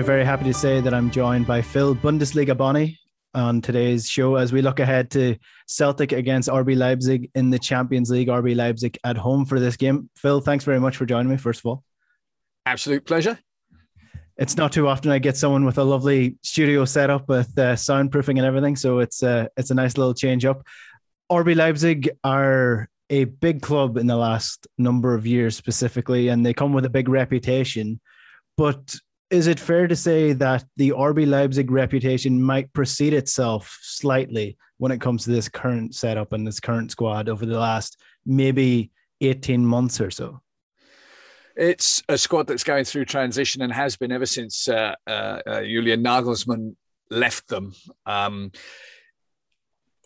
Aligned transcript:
Now, 0.00 0.06
very 0.06 0.24
happy 0.24 0.44
to 0.44 0.54
say 0.54 0.80
that 0.80 0.94
I'm 0.94 1.10
joined 1.10 1.46
by 1.46 1.60
Phil 1.60 1.94
Bundesliga 1.94 2.56
Bonney 2.56 2.98
on 3.34 3.60
today's 3.60 4.08
show 4.08 4.36
as 4.36 4.50
we 4.50 4.62
look 4.62 4.80
ahead 4.80 5.10
to 5.10 5.36
Celtic 5.66 6.12
against 6.12 6.48
RB 6.48 6.74
Leipzig 6.74 7.30
in 7.34 7.50
the 7.50 7.58
Champions 7.58 8.08
League. 8.10 8.28
RB 8.28 8.56
Leipzig 8.56 8.96
at 9.04 9.18
home 9.18 9.44
for 9.44 9.60
this 9.60 9.76
game. 9.76 10.08
Phil, 10.16 10.40
thanks 10.40 10.64
very 10.64 10.80
much 10.80 10.96
for 10.96 11.04
joining 11.04 11.30
me, 11.30 11.36
first 11.36 11.60
of 11.60 11.66
all. 11.66 11.84
Absolute 12.64 13.04
pleasure. 13.04 13.38
It's 14.38 14.56
not 14.56 14.72
too 14.72 14.88
often 14.88 15.10
I 15.10 15.18
get 15.18 15.36
someone 15.36 15.66
with 15.66 15.76
a 15.76 15.84
lovely 15.84 16.38
studio 16.42 16.86
setup 16.86 17.28
with 17.28 17.50
uh, 17.58 17.74
soundproofing 17.74 18.38
and 18.38 18.46
everything, 18.46 18.76
so 18.76 19.00
it's 19.00 19.22
uh, 19.22 19.48
it's 19.58 19.70
a 19.70 19.74
nice 19.74 19.98
little 19.98 20.14
change 20.14 20.46
up. 20.46 20.66
RB 21.30 21.54
Leipzig 21.54 22.08
are 22.24 22.88
a 23.10 23.24
big 23.24 23.60
club 23.60 23.98
in 23.98 24.06
the 24.06 24.16
last 24.16 24.66
number 24.78 25.14
of 25.14 25.26
years 25.26 25.58
specifically, 25.58 26.28
and 26.28 26.46
they 26.46 26.54
come 26.54 26.72
with 26.72 26.86
a 26.86 26.90
big 26.90 27.10
reputation. 27.10 28.00
But 28.56 28.96
is 29.30 29.46
it 29.46 29.60
fair 29.60 29.86
to 29.86 29.94
say 29.94 30.32
that 30.32 30.64
the 30.76 30.90
RB 30.90 31.26
Leipzig 31.26 31.70
reputation 31.70 32.42
might 32.42 32.72
precede 32.72 33.14
itself 33.14 33.78
slightly 33.80 34.56
when 34.78 34.90
it 34.90 35.00
comes 35.00 35.24
to 35.24 35.30
this 35.30 35.48
current 35.48 35.94
setup 35.94 36.32
and 36.32 36.46
this 36.46 36.58
current 36.58 36.90
squad 36.90 37.28
over 37.28 37.46
the 37.46 37.58
last 37.58 38.00
maybe 38.26 38.90
18 39.20 39.64
months 39.64 40.00
or 40.00 40.10
so? 40.10 40.40
It's 41.56 42.02
a 42.08 42.18
squad 42.18 42.46
that's 42.46 42.64
going 42.64 42.84
through 42.84 43.04
transition 43.04 43.62
and 43.62 43.72
has 43.72 43.96
been 43.96 44.12
ever 44.12 44.26
since 44.26 44.68
uh, 44.68 44.94
uh, 45.06 45.40
uh, 45.46 45.62
Julian 45.62 46.02
Nagelsmann 46.02 46.74
left 47.10 47.48
them. 47.48 47.72
Um, 48.06 48.50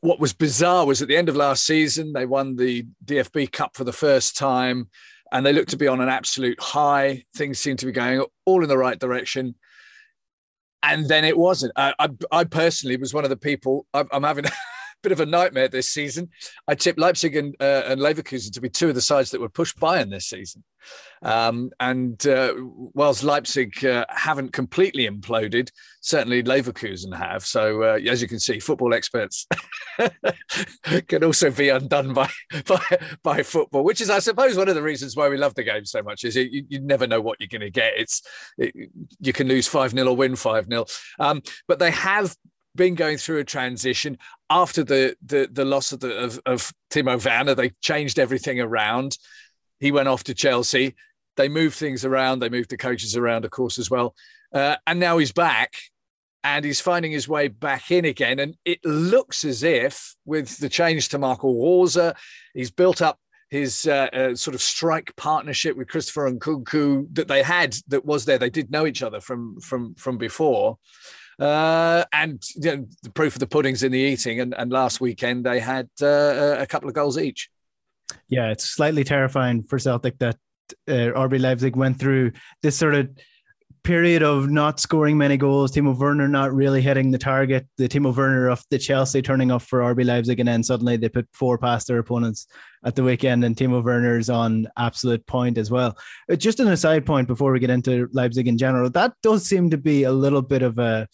what 0.00 0.20
was 0.20 0.34
bizarre 0.34 0.84
was 0.84 1.00
at 1.00 1.08
the 1.08 1.16
end 1.16 1.30
of 1.30 1.36
last 1.36 1.64
season, 1.64 2.12
they 2.12 2.26
won 2.26 2.56
the 2.56 2.86
DFB 3.06 3.52
Cup 3.52 3.74
for 3.74 3.84
the 3.84 3.92
first 3.92 4.36
time 4.36 4.90
and 5.32 5.44
they 5.44 5.52
looked 5.52 5.70
to 5.70 5.76
be 5.76 5.88
on 5.88 6.00
an 6.00 6.08
absolute 6.08 6.60
high. 6.60 7.24
Things 7.36 7.58
seemed 7.58 7.78
to 7.80 7.86
be 7.86 7.92
going 7.92 8.24
all 8.44 8.62
in 8.62 8.68
the 8.68 8.78
right 8.78 8.98
direction. 8.98 9.54
And 10.82 11.08
then 11.08 11.24
it 11.24 11.36
wasn't. 11.36 11.72
I, 11.76 11.94
I, 11.98 12.08
I 12.30 12.44
personally 12.44 12.96
was 12.96 13.14
one 13.14 13.24
of 13.24 13.30
the 13.30 13.36
people. 13.36 13.86
I'm, 13.94 14.08
I'm 14.12 14.22
having 14.22 14.44
bit 15.04 15.12
of 15.12 15.20
a 15.20 15.26
nightmare 15.26 15.68
this 15.68 15.88
season. 15.88 16.30
I 16.66 16.74
tipped 16.74 16.98
Leipzig 16.98 17.36
and, 17.36 17.54
uh, 17.60 17.82
and 17.86 18.00
Leverkusen 18.00 18.52
to 18.52 18.60
be 18.60 18.68
two 18.68 18.88
of 18.88 18.94
the 18.94 19.00
sides 19.00 19.30
that 19.30 19.40
were 19.40 19.48
pushed 19.48 19.78
by 19.78 20.00
in 20.00 20.10
this 20.10 20.26
season. 20.26 20.64
Um, 21.22 21.70
and 21.80 22.26
uh, 22.26 22.54
whilst 22.58 23.22
Leipzig 23.22 23.84
uh, 23.84 24.04
haven't 24.08 24.52
completely 24.52 25.08
imploded, 25.08 25.70
certainly 26.00 26.42
Leverkusen 26.42 27.16
have. 27.16 27.46
So 27.46 27.82
uh, 27.82 27.98
as 28.10 28.20
you 28.20 28.28
can 28.28 28.38
see, 28.38 28.60
football 28.60 28.92
experts 28.92 29.46
can 31.08 31.24
also 31.24 31.50
be 31.50 31.70
undone 31.70 32.12
by, 32.12 32.30
by, 32.66 32.98
by 33.22 33.42
football, 33.42 33.84
which 33.84 34.00
is, 34.00 34.10
I 34.10 34.18
suppose, 34.18 34.56
one 34.56 34.68
of 34.68 34.74
the 34.74 34.82
reasons 34.82 35.16
why 35.16 35.28
we 35.28 35.38
love 35.38 35.54
the 35.54 35.62
game 35.62 35.84
so 35.86 36.02
much. 36.02 36.24
Is 36.24 36.36
you, 36.36 36.64
you 36.68 36.80
never 36.80 37.06
know 37.06 37.20
what 37.20 37.40
you're 37.40 37.48
going 37.48 37.60
to 37.60 37.70
get. 37.70 37.94
It's 37.96 38.22
it, 38.58 38.90
you 39.20 39.32
can 39.32 39.48
lose 39.48 39.66
five 39.66 39.92
0 39.92 40.06
or 40.06 40.16
win 40.16 40.36
five 40.36 40.66
0 40.66 40.84
um, 41.18 41.42
but 41.68 41.78
they 41.78 41.90
have 41.90 42.34
been 42.76 42.94
going 42.94 43.18
through 43.18 43.38
a 43.38 43.44
transition 43.44 44.18
after 44.50 44.84
the 44.84 45.16
the, 45.24 45.48
the 45.50 45.64
loss 45.64 45.92
of, 45.92 46.00
the, 46.00 46.16
of, 46.16 46.40
of 46.46 46.72
Timo 46.90 47.24
Werner. 47.24 47.54
They 47.54 47.70
changed 47.80 48.18
everything 48.18 48.60
around. 48.60 49.18
He 49.80 49.92
went 49.92 50.08
off 50.08 50.24
to 50.24 50.34
Chelsea. 50.34 50.94
They 51.36 51.48
moved 51.48 51.76
things 51.76 52.04
around. 52.04 52.38
They 52.38 52.48
moved 52.48 52.70
the 52.70 52.76
coaches 52.76 53.16
around, 53.16 53.44
of 53.44 53.50
course, 53.50 53.78
as 53.78 53.90
well. 53.90 54.14
Uh, 54.52 54.76
and 54.86 55.00
now 55.00 55.18
he's 55.18 55.32
back 55.32 55.74
and 56.44 56.64
he's 56.64 56.80
finding 56.80 57.10
his 57.10 57.26
way 57.26 57.48
back 57.48 57.90
in 57.90 58.04
again. 58.04 58.38
And 58.38 58.56
it 58.64 58.84
looks 58.84 59.44
as 59.44 59.62
if, 59.62 60.14
with 60.24 60.58
the 60.58 60.68
change 60.68 61.08
to 61.08 61.18
Marco 61.18 61.52
Rose, 61.52 61.98
he's 62.54 62.70
built 62.70 63.02
up 63.02 63.18
his 63.50 63.86
uh, 63.86 64.08
uh, 64.12 64.34
sort 64.34 64.54
of 64.54 64.60
strike 64.60 65.14
partnership 65.16 65.76
with 65.76 65.88
Christopher 65.88 66.30
Nkunku 66.30 67.06
that 67.14 67.28
they 67.28 67.42
had 67.42 67.76
that 67.88 68.04
was 68.04 68.24
there. 68.24 68.38
They 68.38 68.50
did 68.50 68.70
know 68.70 68.86
each 68.86 69.02
other 69.02 69.20
from 69.20 69.60
from 69.60 69.94
from 69.94 70.18
before. 70.18 70.78
Uh, 71.38 72.04
and 72.12 72.42
you 72.56 72.76
know, 72.76 72.86
the 73.02 73.10
proof 73.10 73.34
of 73.34 73.40
the 73.40 73.46
pudding's 73.46 73.82
in 73.82 73.92
the 73.92 73.98
eating. 73.98 74.40
And, 74.40 74.54
and 74.56 74.70
last 74.70 75.00
weekend 75.00 75.44
they 75.44 75.60
had 75.60 75.88
uh, 76.00 76.56
a 76.58 76.66
couple 76.66 76.88
of 76.88 76.94
goals 76.94 77.18
each. 77.18 77.50
Yeah, 78.28 78.50
it's 78.50 78.64
slightly 78.64 79.04
terrifying 79.04 79.62
for 79.62 79.78
Celtic 79.78 80.18
that 80.18 80.36
uh, 80.88 81.12
RB 81.16 81.40
Leipzig 81.40 81.76
went 81.76 81.98
through 81.98 82.32
this 82.62 82.76
sort 82.76 82.94
of 82.94 83.10
period 83.84 84.22
of 84.22 84.50
not 84.50 84.80
scoring 84.80 85.16
many 85.16 85.36
goals, 85.36 85.70
Timo 85.70 85.96
Werner 85.96 86.26
not 86.26 86.52
really 86.52 86.80
hitting 86.80 87.10
the 87.10 87.18
target, 87.18 87.66
the 87.76 87.86
Timo 87.86 88.16
Werner 88.16 88.48
of 88.48 88.64
the 88.70 88.78
Chelsea 88.78 89.20
turning 89.20 89.50
up 89.50 89.62
for 89.62 89.80
RB 89.80 90.04
Leipzig, 90.04 90.40
and 90.40 90.48
then 90.48 90.62
suddenly 90.62 90.96
they 90.96 91.10
put 91.10 91.28
four 91.32 91.58
past 91.58 91.86
their 91.86 91.98
opponents 91.98 92.46
at 92.84 92.96
the 92.96 93.04
weekend, 93.04 93.44
and 93.44 93.54
Timo 93.54 93.84
Werner's 93.84 94.30
on 94.30 94.66
absolute 94.76 95.24
point 95.26 95.58
as 95.58 95.70
well. 95.70 95.96
Uh, 96.30 96.34
just 96.34 96.60
an 96.60 96.68
aside 96.68 97.04
point 97.04 97.28
before 97.28 97.52
we 97.52 97.60
get 97.60 97.70
into 97.70 98.08
Leipzig 98.12 98.48
in 98.48 98.58
general, 98.58 98.88
that 98.90 99.12
does 99.22 99.46
seem 99.46 99.70
to 99.70 99.78
be 99.78 100.04
a 100.04 100.12
little 100.12 100.42
bit 100.42 100.62
of 100.62 100.78
a, 100.78 101.06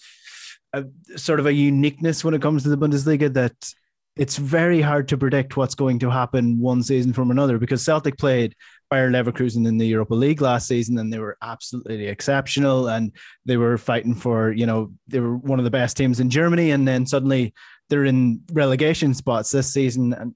a 0.73 0.85
sort 1.17 1.41
of 1.41 1.47
a 1.47 1.53
uniqueness 1.53 2.25
when 2.25 2.35
it 2.35 2.43
comes 2.43 2.63
to 2.63 2.69
the 2.69 2.79
Bundesliga 2.79 3.33
that 3.35 3.75
it's 4.17 4.37
very 4.37 4.81
hard 4.81 5.09
to 5.09 5.19
predict 5.19 5.57
what's 5.57 5.75
going 5.75 5.99
to 6.01 6.11
happen 6.11 6.59
one 6.59 6.83
season 6.83 7.13
from 7.13 7.31
another 7.31 7.59
because 7.59 7.83
Celtic 7.83 8.19
played 8.19 8.55
Bayer 8.91 9.11
Leverkusen 9.11 9.67
in 9.67 9.79
the 9.79 9.87
Europa 9.87 10.15
League 10.15 10.41
last 10.41 10.67
season, 10.67 10.99
and 10.99 11.13
they 11.13 11.21
were 11.21 11.39
absolutely 11.43 12.07
exceptional. 12.07 12.89
And 12.89 13.13
they 13.45 13.57
were 13.57 13.79
fighting 13.79 14.15
for, 14.15 14.53
you 14.53 14.67
know, 14.67 14.93
they 15.07 15.21
were 15.21 15.37
one 15.37 15.61
of 15.61 15.65
the 15.65 15.71
best 15.71 15.97
teams 15.97 16.19
in 16.19 16.29
Germany. 16.29 16.73
And 16.73 16.87
then 16.87 17.07
suddenly 17.07 17.55
they're 17.89 18.05
in 18.05 18.41
relegation 18.53 19.15
spots 19.15 19.51
this 19.51 19.73
season. 19.73 20.13
And 20.13 20.35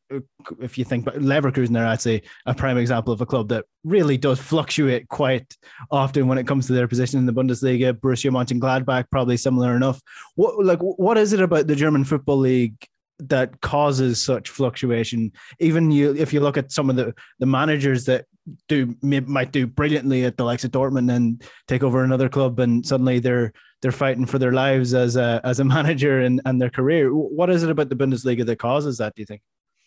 if 0.61 0.79
you 0.79 0.85
think 0.85 1.07
about 1.07 1.21
Leverkusen, 1.21 1.73
they're 1.73 1.85
actually 1.85 2.23
a 2.47 2.55
prime 2.55 2.79
example 2.79 3.13
of 3.13 3.21
a 3.21 3.27
club 3.27 3.49
that 3.49 3.65
really 3.83 4.17
does 4.17 4.39
fluctuate 4.39 5.09
quite 5.09 5.57
often 5.91 6.29
when 6.29 6.39
it 6.39 6.47
comes 6.47 6.67
to 6.67 6.75
their 6.75 6.89
position 6.89 7.19
in 7.19 7.27
the 7.27 7.33
Bundesliga. 7.33 7.93
Borussia 7.93 8.31
Mönchengladbach, 8.31 9.11
probably 9.11 9.37
similar 9.37 9.75
enough. 9.75 10.01
What 10.37 10.65
like 10.65 10.81
what 10.81 11.19
is 11.19 11.33
it 11.33 11.41
about 11.41 11.67
the 11.67 11.77
German 11.77 12.05
football 12.05 12.39
league 12.39 12.77
that 13.19 13.61
causes 13.61 14.23
such 14.23 14.51
fluctuation. 14.51 15.33
Even 15.61 15.91
you, 15.91 16.15
if 16.17 16.33
you 16.33 16.41
look 16.41 16.57
at 16.57 16.73
some 16.73 16.91
of 16.91 16.97
the 16.97 17.15
the 17.39 17.47
managers 17.47 18.05
that 18.07 18.27
do 18.69 18.95
might 19.03 19.53
do 19.53 19.67
brilliantly 19.67 20.25
at 20.25 20.37
the 20.37 20.45
likes 20.45 20.65
of 20.65 20.71
Dortmund 20.71 21.15
and 21.15 21.43
take 21.69 21.83
over 21.83 22.05
another 22.05 22.29
club, 22.29 22.59
and 22.61 22.85
suddenly 22.85 23.19
they're 23.19 23.53
they're 23.83 23.93
fighting 23.93 24.27
for 24.27 24.39
their 24.39 24.53
lives 24.53 24.95
as 24.95 25.17
a 25.17 25.41
as 25.45 25.61
a 25.61 25.65
manager 25.77 26.21
and, 26.21 26.41
and 26.45 26.61
their 26.61 26.71
career. 26.71 27.15
What 27.15 27.51
is 27.51 27.63
it 27.63 27.71
about 27.71 27.89
the 27.89 27.97
Bundesliga 27.97 28.45
that 28.47 28.59
causes 28.59 28.99
that? 28.99 29.15
Do 29.15 29.23
you 29.23 29.27
think? 29.27 29.43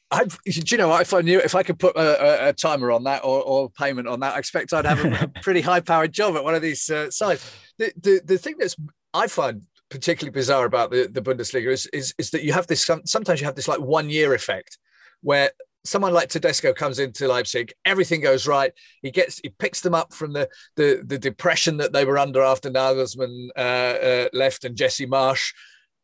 I, 0.10 0.24
do 0.24 0.32
you 0.46 0.78
know, 0.78 0.96
if 0.96 1.14
I 1.14 1.20
knew, 1.20 1.40
if 1.40 1.54
I 1.54 1.64
could 1.64 1.80
put 1.80 1.98
a, 1.98 2.46
a, 2.46 2.50
a 2.50 2.54
timer 2.54 2.92
on 2.92 3.04
that 3.04 3.26
or, 3.26 3.42
or, 3.42 3.70
payment 3.70 4.08
on 4.08 4.22
that, 4.22 4.36
I 4.36 4.40
expect 4.40 4.72
I'd 4.72 4.86
have 4.86 5.04
a, 5.04 5.26
a 5.26 5.28
pretty 5.42 5.60
high 5.60 5.82
powered 5.82 6.14
job 6.14 6.38
at 6.38 6.46
one 6.46 6.56
of 6.56 6.62
these 6.62 6.90
uh, 6.90 7.12
sites. 7.12 7.52
The, 7.78 7.92
the 7.98 8.22
the 8.24 8.38
thing 8.38 8.56
that's 8.58 8.78
I 9.14 9.28
find 9.28 9.64
particularly 9.90 10.34
bizarre 10.34 10.66
about 10.66 10.92
the, 10.92 11.10
the 11.12 11.22
Bundesliga 11.22 11.72
is, 11.72 11.88
is, 11.88 12.14
is 12.18 12.32
that 12.32 12.44
you 12.44 12.54
have 12.54 12.68
this 12.68 12.90
sometimes 13.06 13.40
you 13.40 13.46
have 13.46 13.56
this 13.56 13.68
like 13.68 13.80
one 13.80 14.10
year 14.10 14.34
effect 14.34 14.78
where 15.22 15.52
someone 15.88 16.14
like 16.14 16.30
Tedesco 16.30 16.74
comes 16.74 17.00
into 17.00 17.28
Leipzig, 17.28 17.74
everything 17.86 18.20
goes 18.22 18.46
right. 18.46 18.74
He 19.02 19.10
gets 19.10 19.40
he 19.40 19.50
picks 19.50 19.82
them 19.82 19.96
up 19.96 20.14
from 20.14 20.34
the 20.34 20.50
the, 20.76 21.02
the 21.06 21.18
depression 21.18 21.78
that 21.78 21.94
they 21.94 22.06
were 22.06 22.18
under 22.18 22.44
after 22.44 22.70
Nagelsmann 22.70 23.48
uh, 23.58 23.60
uh, 23.60 24.30
left 24.34 24.66
and 24.66 24.76
Jesse 24.76 25.08
Marsch 25.08 25.54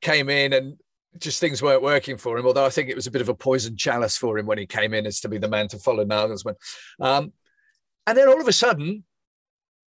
came 0.01 0.29
in 0.29 0.53
and 0.53 0.77
just 1.19 1.39
things 1.39 1.61
weren't 1.61 1.83
working 1.83 2.17
for 2.17 2.37
him. 2.37 2.45
Although 2.45 2.65
I 2.65 2.69
think 2.69 2.89
it 2.89 2.95
was 2.95 3.07
a 3.07 3.11
bit 3.11 3.21
of 3.21 3.29
a 3.29 3.35
poison 3.35 3.75
chalice 3.75 4.17
for 4.17 4.37
him 4.37 4.45
when 4.45 4.57
he 4.57 4.65
came 4.65 4.93
in 4.93 5.05
as 5.05 5.19
to 5.21 5.29
be 5.29 5.37
the 5.37 5.49
man 5.49 5.67
to 5.69 5.77
follow 5.77 6.05
Nagelsmann. 6.05 6.55
Um, 6.99 7.33
and 8.07 8.17
then 8.17 8.27
all 8.27 8.41
of 8.41 8.47
a 8.47 8.53
sudden, 8.53 9.03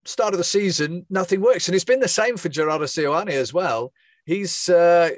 start 0.07 0.35
of 0.35 0.39
the 0.39 0.45
season, 0.45 1.07
nothing 1.11 1.41
works, 1.41 1.69
and 1.69 1.75
it's 1.75 1.85
been 1.85 2.01
the 2.01 2.09
same 2.09 2.37
for 2.37 2.49
Gerardo 2.49 2.85
Seoane 2.85 3.31
as 3.31 3.53
well. 3.53 3.93
He's 4.25 4.69
uh, 4.69 5.11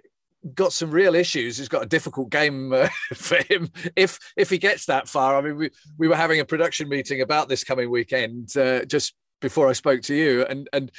got 0.54 0.72
some 0.72 0.90
real 0.90 1.14
issues. 1.14 1.58
He's 1.58 1.68
got 1.68 1.82
a 1.82 1.86
difficult 1.86 2.30
game 2.30 2.72
uh, 2.72 2.88
for 3.14 3.38
him 3.48 3.70
if 3.96 4.18
if 4.36 4.50
he 4.50 4.58
gets 4.58 4.86
that 4.86 5.08
far. 5.08 5.36
I 5.36 5.40
mean, 5.40 5.56
we 5.56 5.70
we 5.98 6.08
were 6.08 6.16
having 6.16 6.40
a 6.40 6.44
production 6.44 6.88
meeting 6.88 7.20
about 7.20 7.48
this 7.48 7.64
coming 7.64 7.90
weekend 7.90 8.56
uh, 8.56 8.84
just 8.84 9.14
before 9.40 9.68
I 9.68 9.72
spoke 9.72 10.02
to 10.02 10.14
you, 10.14 10.44
and 10.44 10.68
and 10.72 10.90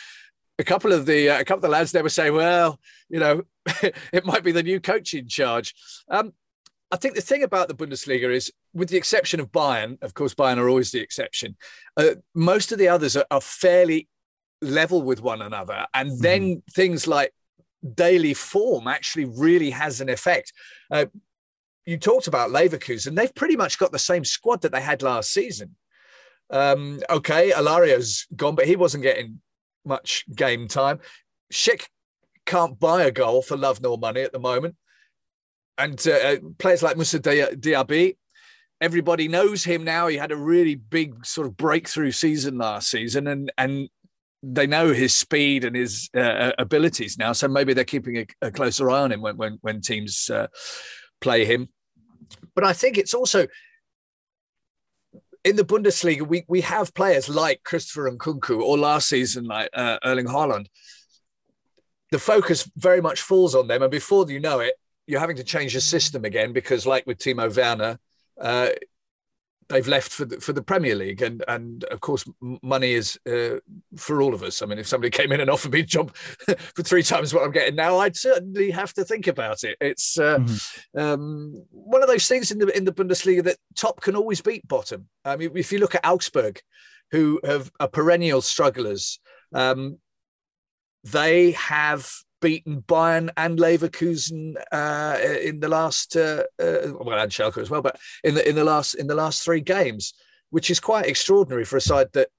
a 0.58 0.64
couple 0.64 0.94
of 0.94 1.06
the 1.06 1.30
uh, 1.30 1.40
a 1.40 1.46
couple 1.46 1.60
of 1.60 1.62
the 1.64 1.70
lads 1.70 1.92
they 1.92 2.02
were 2.02 2.10
saying, 2.10 2.34
well, 2.34 2.80
you 3.10 3.20
know, 3.20 3.44
it 4.12 4.26
might 4.26 4.44
be 4.44 4.52
the 4.52 4.64
new 4.64 4.80
coach 4.80 5.14
in 5.14 5.28
charge. 5.28 5.74
Um, 6.10 6.34
I 6.92 6.98
think 6.98 7.16
the 7.16 7.22
thing 7.22 7.44
about 7.44 7.68
the 7.68 7.76
Bundesliga 7.76 8.34
is, 8.34 8.52
with 8.74 8.90
the 8.90 8.98
exception 8.98 9.40
of 9.40 9.52
Bayern, 9.52 10.02
of 10.02 10.14
course, 10.14 10.34
Bayern 10.34 10.58
are 10.58 10.70
always 10.70 10.92
the 10.92 11.00
exception. 11.00 11.56
Uh, 11.96 12.16
most 12.34 12.72
of 12.72 12.80
the 12.80 12.88
others 12.88 13.16
are, 13.16 13.26
are, 13.30 13.42
fairly 13.42 14.08
level 14.62 15.04
with 15.04 15.22
one 15.22 15.42
another, 15.42 15.86
and 15.94 16.12
mm-hmm. 16.12 16.22
then 16.22 16.64
things 16.72 17.08
like 17.08 17.32
daily 17.94 18.34
form 18.34 18.88
actually 18.88 19.26
really 19.26 19.70
has 19.70 20.02
an 20.02 20.10
effect. 20.10 20.52
Uh, 20.90 21.06
you 21.86 21.98
talked 21.98 22.28
about 22.28 22.50
Leverkusen; 22.50 23.16
they've 23.16 23.36
pretty 23.36 23.56
much 23.56 23.78
got 23.78 23.92
the 23.92 24.00
same 24.00 24.26
squad 24.26 24.62
that 24.64 24.72
they 24.72 24.82
had 24.82 25.04
last 25.04 25.32
season. 25.32 25.76
Um, 26.50 27.00
okay, 27.10 27.52
Alario's 27.52 28.26
gone, 28.36 28.56
but 28.56 28.66
he 28.66 28.76
wasn't 28.76 29.04
getting 29.04 29.42
much 29.86 30.26
game 30.36 30.68
time. 30.68 31.00
Schick 31.54 31.86
can't 32.46 32.80
buy 32.80 33.04
a 33.04 33.12
goal 33.12 33.44
for 33.44 33.56
love 33.56 33.80
nor 33.80 33.98
money 33.98 34.22
at 34.22 34.32
the 34.32 34.40
moment. 34.40 34.76
And 35.80 36.06
uh, 36.08 36.12
uh 36.12 36.36
players 36.58 36.84
like 36.84 36.98
Moussa 36.98 37.20
Diaby, 37.20 38.18
everybody 38.82 39.28
knows 39.28 39.64
him 39.64 39.84
now. 39.84 40.08
He 40.08 40.18
had 40.18 40.32
a 40.32 40.36
really 40.36 40.76
big 40.76 41.26
sort 41.26 41.48
of 41.48 41.58
breakthrough 41.58 42.12
season 42.12 42.58
last 42.58 42.90
season, 42.90 43.28
and 43.28 43.52
and 43.58 43.90
they 44.44 44.68
know 44.68 44.94
his 44.94 45.14
speed 45.14 45.66
and 45.66 45.76
his 45.76 46.10
uh, 46.16 46.20
uh, 46.20 46.52
abilities 46.60 47.18
now. 47.18 47.34
So 47.34 47.48
maybe 47.48 47.74
they're 47.74 47.84
keeping 47.84 48.18
a, 48.18 48.26
a, 48.42 48.52
closer 48.52 48.90
eye 48.90 49.02
on 49.02 49.12
him 49.12 49.22
when 49.22 49.38
when, 49.38 49.58
when 49.62 49.82
teams 49.82 50.30
uh, 50.30 50.48
play 51.22 51.46
him. 51.46 51.70
But 52.56 52.64
I 52.64 52.74
think 52.74 52.98
it's 52.98 53.14
also 53.14 53.48
in 55.44 55.56
the 55.56 55.66
Bundesliga, 55.66 56.22
we 56.22 56.44
we 56.48 56.62
have 56.62 56.94
players 56.94 57.30
like 57.30 57.64
Christopher 57.64 58.08
and 58.08 58.20
Nkunku 58.20 58.62
or 58.62 58.78
last 58.78 59.10
season 59.10 59.46
like 59.46 59.70
uh, 59.74 59.98
Erling 60.04 60.28
Haaland. 60.28 60.68
The 62.12 62.20
focus 62.20 62.70
very 62.76 63.02
much 63.02 63.22
falls 63.22 63.56
on 63.56 63.68
them, 63.68 63.82
and 63.84 63.92
before 63.92 64.30
you 64.30 64.40
know 64.40 64.60
it, 64.60 64.74
you're 65.10 65.20
having 65.20 65.38
to 65.38 65.44
change 65.44 65.74
the 65.74 65.82
system 65.82 66.24
again 66.24 66.54
because, 66.54 66.86
like 66.86 67.08
with 67.08 67.18
Timo 67.18 67.54
Werner, 67.56 67.98
uh, 68.40 68.70
they've 69.68 69.88
left 69.88 70.12
for 70.12 70.26
the, 70.26 70.40
for 70.40 70.54
the 70.54 70.62
Premier 70.62 70.94
League, 70.94 71.24
and 71.24 71.44
and 71.48 71.84
of 71.86 72.00
course 72.00 72.26
money 72.62 72.94
is 72.94 73.20
uh, 73.28 73.58
for 73.98 74.22
all 74.22 74.36
of 74.36 74.44
us. 74.44 74.62
I 74.62 74.68
mean, 74.68 74.78
if 74.78 74.88
somebody 74.88 75.10
came 75.10 75.32
in 75.32 75.42
and 75.42 75.50
offered 75.50 75.74
me 75.74 75.80
a 75.80 75.84
job 75.84 76.16
for 76.76 76.84
three 76.84 77.02
times 77.02 77.34
what 77.34 77.44
I'm 77.44 77.52
getting 77.52 77.76
now, 77.76 77.98
I'd 77.98 78.16
certainly 78.16 78.70
have 78.70 78.94
to 78.94 79.04
think 79.04 79.26
about 79.26 79.64
it. 79.64 79.78
It's 79.82 80.20
uh, 80.20 80.38
mm-hmm. 80.38 81.00
um, 81.00 81.66
one 81.72 82.04
of 82.04 82.08
those 82.08 82.28
things 82.28 82.52
in 82.52 82.60
the 82.60 82.68
in 82.78 82.86
the 82.86 82.94
Bundesliga 82.94 83.44
that 83.46 83.58
top 83.76 84.02
can 84.02 84.16
always 84.16 84.42
beat 84.42 84.68
bottom. 84.68 85.10
I 85.26 85.38
mean, 85.38 85.52
if 85.56 85.72
you 85.72 85.80
look 85.80 85.96
at 85.96 86.06
Augsburg, 86.06 86.62
who 87.10 87.40
have 87.44 87.72
are 87.80 87.88
perennial 87.88 88.44
strugglers, 88.44 89.20
um, 89.54 89.98
they 91.04 91.52
have 91.54 92.12
beaten 92.42 92.82
Bayern 92.82 93.30
and 93.38 93.60
Leverkusen 93.60 94.56
uh, 94.72 95.18
in 95.42 95.60
the 95.60 95.70
last 95.70 96.16
uh, 96.16 96.44
uh, 96.60 96.94
well 97.00 97.20
and 97.20 97.32
Schalke 97.32 97.58
as 97.58 97.70
well, 97.70 97.82
but 97.82 98.00
in 98.24 98.36
the 98.36 98.48
in 98.48 98.56
the 98.56 98.64
last 98.64 98.96
in 98.96 99.08
the 99.08 99.16
last 99.16 99.44
three 99.44 99.62
games, 99.62 100.14
which 100.50 100.70
is 100.70 100.80
quite 100.80 101.06
extraordinary 101.06 101.66
for 101.66 101.78
a 101.78 101.82
side 101.82 102.08
that, 102.14 102.30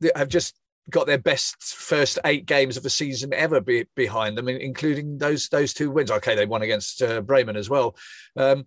that 0.00 0.16
have 0.16 0.28
just 0.28 0.54
got 0.90 1.06
their 1.06 1.18
best 1.18 1.62
first 1.62 2.18
eight 2.24 2.46
games 2.46 2.76
of 2.76 2.82
the 2.82 2.90
season 2.90 3.34
ever 3.34 3.60
be, 3.60 3.86
behind 3.96 4.38
them, 4.38 4.48
including 4.48 5.18
those 5.18 5.48
those 5.48 5.74
two 5.74 5.90
wins. 5.90 6.10
Okay, 6.10 6.34
they 6.34 6.46
won 6.46 6.62
against 6.62 7.02
uh, 7.02 7.20
Bremen 7.20 7.56
as 7.56 7.68
well. 7.68 7.96
Um, 8.36 8.66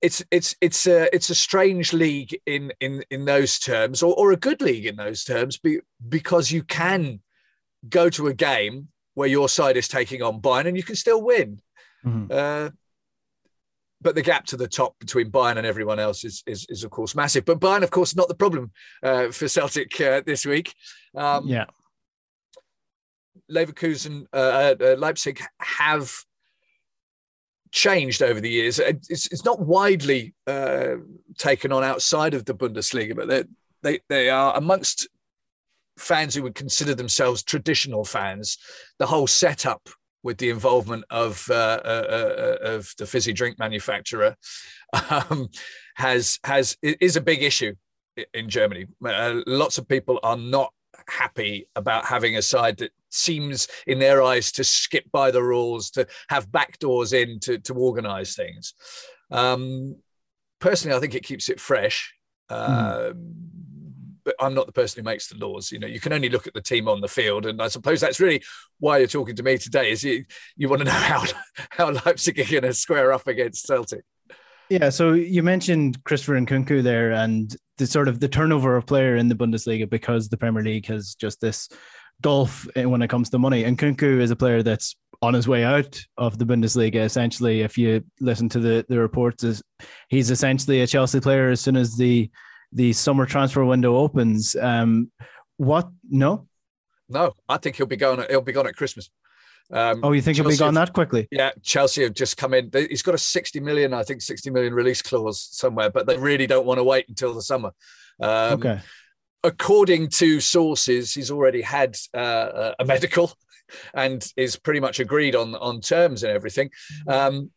it's 0.00 0.24
it's 0.30 0.56
it's 0.60 0.86
a 0.86 1.14
it's 1.14 1.30
a 1.30 1.34
strange 1.34 1.92
league 1.92 2.38
in 2.46 2.72
in 2.80 3.04
in 3.10 3.24
those 3.24 3.58
terms, 3.58 4.02
or, 4.02 4.14
or 4.14 4.32
a 4.32 4.36
good 4.36 4.60
league 4.60 4.86
in 4.86 4.96
those 4.96 5.24
terms, 5.24 5.58
be, 5.58 5.80
because 6.08 6.50
you 6.50 6.62
can 6.62 7.20
go 7.88 8.08
to 8.10 8.28
a 8.28 8.34
game 8.34 8.88
where 9.14 9.28
your 9.28 9.48
side 9.48 9.76
is 9.76 9.88
taking 9.88 10.22
on 10.22 10.40
Bayern, 10.40 10.66
and 10.66 10.76
you 10.76 10.82
can 10.82 10.96
still 10.96 11.22
win. 11.22 11.60
Mm-hmm. 12.04 12.26
Uh, 12.30 12.70
but 14.00 14.14
the 14.16 14.22
gap 14.22 14.46
to 14.46 14.56
the 14.56 14.66
top 14.66 14.98
between 14.98 15.30
Bayern 15.30 15.58
and 15.58 15.66
everyone 15.66 16.00
else 16.00 16.24
is, 16.24 16.42
is, 16.46 16.66
is 16.68 16.82
of 16.82 16.90
course 16.90 17.14
massive. 17.14 17.44
But 17.44 17.60
Bayern, 17.60 17.82
of 17.82 17.90
course, 17.90 18.16
not 18.16 18.28
the 18.28 18.34
problem 18.34 18.72
uh, 19.02 19.30
for 19.30 19.46
Celtic 19.48 20.00
uh, 20.00 20.22
this 20.26 20.44
week. 20.44 20.74
Um, 21.16 21.46
yeah, 21.46 21.66
Leverkusen, 23.50 24.26
uh, 24.32 24.74
uh, 24.80 24.96
Leipzig 24.98 25.40
have 25.58 26.12
changed 27.70 28.22
over 28.22 28.40
the 28.40 28.50
years. 28.50 28.78
It's, 28.78 29.26
it's 29.28 29.44
not 29.44 29.60
widely 29.60 30.34
uh, 30.46 30.96
taken 31.38 31.72
on 31.72 31.84
outside 31.84 32.34
of 32.34 32.44
the 32.44 32.54
Bundesliga, 32.54 33.14
but 33.14 33.46
they 33.82 34.00
they 34.08 34.30
are 34.30 34.56
amongst 34.56 35.08
fans 36.02 36.34
who 36.34 36.42
would 36.42 36.54
consider 36.54 36.94
themselves 36.94 37.42
traditional 37.42 38.04
fans, 38.04 38.58
the 38.98 39.06
whole 39.06 39.26
setup 39.26 39.88
with 40.22 40.38
the 40.38 40.50
involvement 40.50 41.04
of 41.10 41.48
uh, 41.50 41.80
uh, 41.84 42.06
uh, 42.08 42.56
of 42.62 42.92
the 42.98 43.06
fizzy 43.06 43.32
drink 43.32 43.58
manufacturer 43.58 44.36
um, 45.10 45.48
has 45.96 46.38
has 46.44 46.76
is 46.82 47.16
a 47.16 47.20
big 47.20 47.42
issue 47.42 47.74
in 48.34 48.48
Germany. 48.48 48.86
Uh, 49.04 49.40
lots 49.46 49.78
of 49.78 49.88
people 49.88 50.20
are 50.22 50.36
not 50.36 50.72
happy 51.08 51.68
about 51.74 52.04
having 52.04 52.36
a 52.36 52.42
side 52.42 52.76
that 52.78 52.92
seems, 53.10 53.68
in 53.86 53.98
their 53.98 54.22
eyes, 54.22 54.52
to 54.52 54.64
skip 54.64 55.04
by 55.12 55.30
the 55.30 55.42
rules, 55.42 55.90
to 55.90 56.06
have 56.28 56.50
backdoors 56.50 57.12
in 57.12 57.40
to 57.40 57.58
to 57.58 57.74
organise 57.74 58.34
things. 58.36 58.74
Um, 59.30 59.96
personally, 60.60 60.96
I 60.96 61.00
think 61.00 61.14
it 61.14 61.24
keeps 61.24 61.48
it 61.48 61.60
fresh. 61.60 62.14
Mm 62.50 63.51
but 64.24 64.34
I'm 64.40 64.54
not 64.54 64.66
the 64.66 64.72
person 64.72 65.00
who 65.00 65.10
makes 65.10 65.28
the 65.28 65.36
laws. 65.36 65.72
You 65.72 65.78
know, 65.78 65.86
you 65.86 66.00
can 66.00 66.12
only 66.12 66.28
look 66.28 66.46
at 66.46 66.54
the 66.54 66.62
team 66.62 66.88
on 66.88 67.00
the 67.00 67.08
field, 67.08 67.46
and 67.46 67.60
I 67.60 67.68
suppose 67.68 68.00
that's 68.00 68.20
really 68.20 68.42
why 68.78 68.98
you're 68.98 69.06
talking 69.06 69.36
to 69.36 69.42
me 69.42 69.58
today. 69.58 69.90
Is 69.90 70.04
you 70.04 70.24
you 70.56 70.68
want 70.68 70.80
to 70.80 70.86
know 70.86 70.92
how 70.92 71.24
how 71.70 71.90
Leipzig 71.90 72.38
are 72.38 72.50
going 72.50 72.62
to 72.62 72.74
square 72.74 73.12
up 73.12 73.26
against 73.26 73.66
Celtic? 73.66 74.04
Yeah. 74.68 74.88
So 74.90 75.12
you 75.12 75.42
mentioned 75.42 76.02
Christopher 76.04 76.40
Nkunku 76.40 76.82
there, 76.82 77.12
and 77.12 77.54
the 77.78 77.86
sort 77.86 78.08
of 78.08 78.20
the 78.20 78.28
turnover 78.28 78.76
of 78.76 78.86
player 78.86 79.16
in 79.16 79.28
the 79.28 79.34
Bundesliga 79.34 79.88
because 79.88 80.28
the 80.28 80.36
Premier 80.36 80.62
League 80.62 80.86
has 80.86 81.14
just 81.14 81.40
this 81.40 81.68
gulf 82.20 82.66
when 82.76 83.02
it 83.02 83.10
comes 83.10 83.30
to 83.30 83.38
money. 83.38 83.64
And 83.64 83.76
Nkunku 83.76 84.20
is 84.20 84.30
a 84.30 84.36
player 84.36 84.62
that's 84.62 84.94
on 85.20 85.34
his 85.34 85.46
way 85.46 85.64
out 85.64 86.00
of 86.16 86.38
the 86.38 86.44
Bundesliga. 86.44 86.96
Essentially, 86.96 87.60
if 87.62 87.76
you 87.76 88.04
listen 88.20 88.48
to 88.50 88.60
the 88.60 88.84
the 88.88 88.98
reports, 88.98 89.44
is 89.44 89.62
he's 90.08 90.30
essentially 90.30 90.80
a 90.80 90.86
Chelsea 90.86 91.20
player 91.20 91.50
as 91.50 91.60
soon 91.60 91.76
as 91.76 91.96
the 91.96 92.30
the 92.72 92.92
summer 92.92 93.26
transfer 93.26 93.64
window 93.64 93.96
opens. 93.96 94.56
Um, 94.56 95.10
what? 95.56 95.88
No, 96.08 96.48
no. 97.08 97.34
I 97.48 97.58
think 97.58 97.76
he'll 97.76 97.86
be 97.86 97.96
going. 97.96 98.24
He'll 98.28 98.40
be 98.40 98.52
gone 98.52 98.66
at 98.66 98.76
Christmas. 98.76 99.10
Um, 99.70 100.00
oh, 100.02 100.12
you 100.12 100.20
think 100.20 100.36
Chelsea 100.36 100.50
he'll 100.50 100.56
be 100.56 100.58
gone 100.58 100.74
that 100.74 100.92
quickly? 100.92 101.28
Yeah, 101.30 101.50
Chelsea 101.62 102.02
have 102.02 102.14
just 102.14 102.36
come 102.36 102.52
in. 102.52 102.70
He's 102.72 103.02
got 103.02 103.14
a 103.14 103.18
60 103.18 103.60
million, 103.60 103.94
I 103.94 104.02
think, 104.02 104.20
60 104.20 104.50
million 104.50 104.74
release 104.74 105.00
clause 105.00 105.48
somewhere, 105.50 105.88
but 105.90 106.06
they 106.06 106.18
really 106.18 106.46
don't 106.46 106.66
want 106.66 106.78
to 106.78 106.84
wait 106.84 107.08
until 107.08 107.32
the 107.32 107.42
summer. 107.42 107.72
Um, 108.20 108.54
okay. 108.54 108.80
According 109.44 110.08
to 110.10 110.40
sources, 110.40 111.12
he's 111.12 111.30
already 111.30 111.62
had 111.62 111.96
uh, 112.14 112.72
a 112.78 112.84
medical 112.84 113.32
and 113.94 114.26
is 114.36 114.56
pretty 114.56 114.80
much 114.80 115.00
agreed 115.00 115.34
on 115.34 115.54
on 115.54 115.80
terms 115.80 116.22
and 116.22 116.32
everything. 116.32 116.70
Um, 117.08 117.50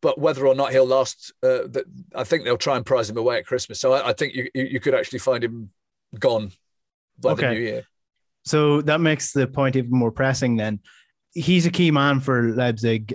but 0.00 0.18
whether 0.18 0.46
or 0.46 0.54
not 0.54 0.72
he'll 0.72 0.86
last, 0.86 1.32
uh, 1.42 1.66
that 1.68 1.84
I 2.14 2.24
think 2.24 2.44
they'll 2.44 2.56
try 2.56 2.76
and 2.76 2.84
prize 2.84 3.08
him 3.08 3.16
away 3.16 3.38
at 3.38 3.46
Christmas. 3.46 3.80
So 3.80 3.92
I, 3.92 4.10
I 4.10 4.12
think 4.12 4.34
you, 4.34 4.50
you 4.54 4.80
could 4.80 4.94
actually 4.94 5.20
find 5.20 5.42
him 5.44 5.70
gone 6.18 6.52
by 7.18 7.32
okay. 7.32 7.48
the 7.48 7.54
new 7.54 7.60
year. 7.60 7.84
So 8.44 8.80
that 8.82 9.00
makes 9.00 9.32
the 9.32 9.46
point 9.46 9.76
even 9.76 9.90
more 9.90 10.10
pressing. 10.10 10.56
Then 10.56 10.80
he's 11.34 11.66
a 11.66 11.70
key 11.70 11.90
man 11.90 12.20
for 12.20 12.54
Leipzig. 12.54 13.14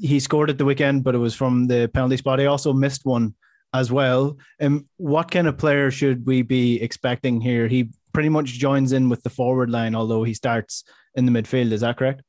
He 0.00 0.20
scored 0.20 0.50
at 0.50 0.58
the 0.58 0.64
weekend, 0.64 1.04
but 1.04 1.14
it 1.14 1.18
was 1.18 1.34
from 1.34 1.66
the 1.66 1.90
penalty 1.92 2.16
spot. 2.16 2.38
He 2.38 2.46
also 2.46 2.72
missed 2.72 3.04
one 3.04 3.34
as 3.74 3.90
well. 3.90 4.36
And 4.58 4.84
what 4.96 5.30
kind 5.30 5.46
of 5.46 5.58
player 5.58 5.90
should 5.90 6.26
we 6.26 6.42
be 6.42 6.80
expecting 6.82 7.40
here? 7.40 7.68
He 7.68 7.90
pretty 8.12 8.28
much 8.28 8.58
joins 8.58 8.92
in 8.92 9.08
with 9.08 9.22
the 9.22 9.30
forward 9.30 9.70
line, 9.70 9.94
although 9.94 10.22
he 10.22 10.34
starts 10.34 10.84
in 11.14 11.26
the 11.26 11.32
midfield. 11.32 11.72
Is 11.72 11.80
that 11.80 11.96
correct? 11.96 12.22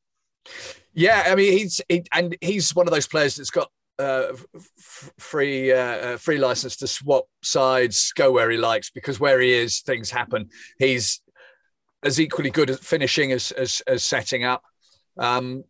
Yeah, 0.94 1.24
I 1.28 1.36
mean 1.36 1.58
he's 1.58 1.82
he, 1.88 2.04
and 2.14 2.36
he's 2.42 2.76
one 2.76 2.88
of 2.88 2.94
those 2.94 3.08
players 3.08 3.36
that's 3.36 3.52
got 3.52 3.70
uh, 4.00 4.34
f- 4.56 5.12
free 5.18 5.72
uh, 5.72 5.78
uh, 5.78 6.18
free 6.18 6.38
license 6.38 6.78
to 6.78 6.88
swap 6.88 7.26
sides, 7.44 8.12
go 8.14 8.32
where 8.32 8.50
he 8.50 8.58
likes 8.58 8.90
because 8.90 9.20
where 9.20 9.40
he 9.40 9.52
is, 9.52 9.82
things 9.82 10.10
happen. 10.10 10.50
He's 10.78 11.22
as 12.04 12.20
equally 12.20 12.50
good 12.50 12.70
at 12.70 12.80
finishing 12.80 13.32
as 13.32 13.52
as, 13.52 13.82
as 13.88 14.04
setting 14.04 14.44
up. 14.44 14.64
Um, 15.18 15.64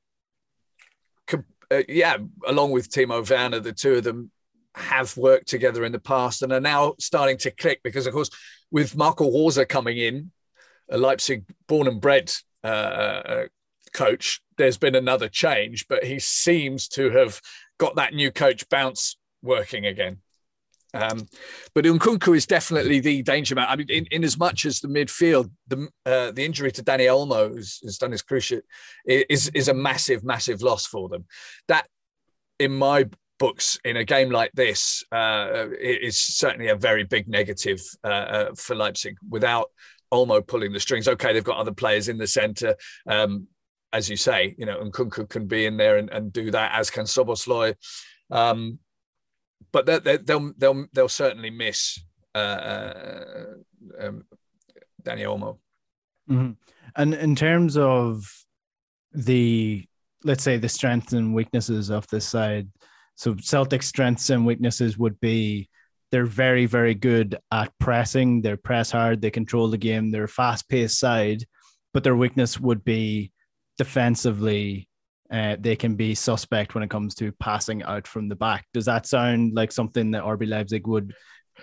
uh, 1.72 1.84
yeah, 1.88 2.18
along 2.48 2.72
with 2.72 2.90
Timo 2.90 3.28
Werner, 3.30 3.60
the 3.60 3.74
two 3.74 3.96
of 3.96 4.04
them 4.04 4.32
have 4.76 5.16
worked 5.18 5.48
together 5.48 5.86
in 5.86 5.92
the 5.92 6.00
past 6.00 6.42
and 6.42 6.52
are 6.52 6.60
now 6.60 6.96
starting 7.00 7.38
to 7.38 7.52
click 7.52 7.82
because, 7.84 8.08
of 8.08 8.14
course, 8.14 8.30
with 8.72 8.96
Marco 8.96 9.30
Rose 9.32 9.60
coming 9.68 9.98
in, 9.98 10.32
a 10.90 10.98
Leipzig 10.98 11.44
born 11.68 11.88
and 11.88 12.02
bred 12.02 12.32
uh, 12.64 12.68
uh, 12.68 13.46
coach, 13.94 14.42
there's 14.58 14.78
been 14.78 14.96
another 14.96 15.28
change, 15.28 15.88
but 15.88 16.04
he 16.04 16.20
seems 16.20 16.88
to 16.90 17.10
have 17.12 17.42
got 17.78 17.96
that 17.96 18.14
new 18.14 18.32
coach 18.32 18.68
bounce 18.70 19.18
working 19.42 19.86
again. 19.86 20.18
Um, 20.94 21.28
but 21.76 21.86
Nkunku 21.86 22.36
is 22.36 22.48
definitely 22.48 23.00
the 23.00 23.22
danger 23.22 23.54
man. 23.56 23.68
I 23.70 23.76
mean, 23.76 23.90
in, 23.90 24.06
in 24.10 24.24
as 24.24 24.38
much 24.38 24.66
as 24.66 24.80
the 24.80 24.88
midfield, 24.88 25.52
the 25.68 25.88
uh, 26.06 26.32
the 26.32 26.44
injury 26.44 26.72
to 26.72 26.84
Dani 26.84 27.06
Olmo, 27.06 27.50
who's, 27.50 27.80
who's 27.82 28.00
done 28.00 28.12
his 28.12 28.24
cruciate, 28.24 28.64
is 29.06 29.50
is 29.50 29.68
a 29.68 29.74
massive, 29.74 30.24
massive 30.24 30.64
loss 30.64 30.88
for 30.88 31.08
them. 31.08 31.26
That, 31.68 31.88
in 32.58 32.72
my 32.72 33.06
books, 33.38 33.80
in 33.86 33.98
a 33.98 34.04
game 34.04 34.32
like 34.32 34.52
this, 34.54 35.04
uh, 35.12 35.68
is 35.80 36.18
certainly 36.18 36.70
a 36.70 36.76
very 36.76 37.04
big 37.04 37.28
negative 37.28 37.82
uh, 38.04 38.08
uh, 38.08 38.56
for 38.56 38.76
Leipzig. 38.76 39.16
Without 39.30 39.68
Olmo 40.12 40.46
pulling 40.46 40.74
the 40.74 40.80
strings, 40.80 41.08
okay, 41.08 41.34
they've 41.34 41.44
got 41.44 41.58
other 41.58 41.72
players 41.72 42.10
in 42.10 42.18
the 42.18 42.28
centre. 42.28 42.76
Um, 43.08 43.48
as 43.92 44.10
you 44.10 44.16
say, 44.16 44.56
you 44.58 44.66
know, 44.66 44.80
and 44.80 44.94
Nkunku 44.94 45.30
can 45.30 45.48
be 45.48 45.66
in 45.66 45.78
there 45.78 45.98
and, 45.98 46.10
and 46.10 46.32
do 46.32 46.52
that, 46.52 46.74
as 46.74 46.90
can 46.90 47.06
Szoboszlai. 47.06 47.76
Um, 48.32 48.80
but 49.72 49.86
they, 49.86 50.00
they, 50.00 50.18
they'll 50.18 50.52
they'll 50.58 50.86
they'll 50.94 51.10
certainly 51.10 51.50
miss 51.50 52.00
uh, 52.36 52.38
uh, 52.38 53.46
um, 54.00 54.24
Dani 55.04 55.24
Olmo. 55.24 55.58
Mm-hmm. 56.30 56.52
And 56.96 57.14
in 57.14 57.36
terms 57.36 57.78
of 57.78 58.24
the 59.12 59.86
let's 60.24 60.44
say 60.44 60.58
the 60.58 60.70
strengths 60.70 61.14
and 61.14 61.34
weaknesses 61.34 61.90
of 61.90 62.08
this 62.08 62.28
side, 62.28 62.70
so 63.16 63.36
Celtic 63.36 63.84
strengths 63.84 64.30
and 64.30 64.46
weaknesses 64.46 64.98
would 64.98 65.20
be 65.20 65.70
they're 66.12 66.26
very 66.26 66.66
very 66.66 66.96
good 66.96 67.38
at 67.52 67.72
pressing. 67.80 68.42
They 68.42 68.56
press 68.56 68.92
hard. 68.92 69.22
They 69.22 69.32
control 69.32 69.70
the 69.70 69.78
game. 69.78 70.12
They're 70.12 70.24
a 70.26 70.30
fast 70.30 70.70
paced 70.70 71.00
side, 71.00 71.44
but 71.94 72.04
their 72.04 72.16
weakness 72.16 72.60
would 72.60 72.84
be 72.84 73.32
defensively 73.80 74.88
uh, 75.32 75.56
they 75.60 75.76
can 75.76 75.96
be 75.96 76.14
suspect 76.14 76.76
when 76.76 76.84
it 76.84 76.90
comes 76.90 77.16
to 77.16 77.32
passing 77.34 77.82
out 77.84 78.06
from 78.08 78.28
the 78.28 78.36
back. 78.36 78.66
Does 78.74 78.86
that 78.86 79.06
sound 79.06 79.54
like 79.56 79.72
something 79.72 80.12
that 80.12 80.24
RB 80.24 80.48
Leipzig 80.48 80.86
would 80.86 81.16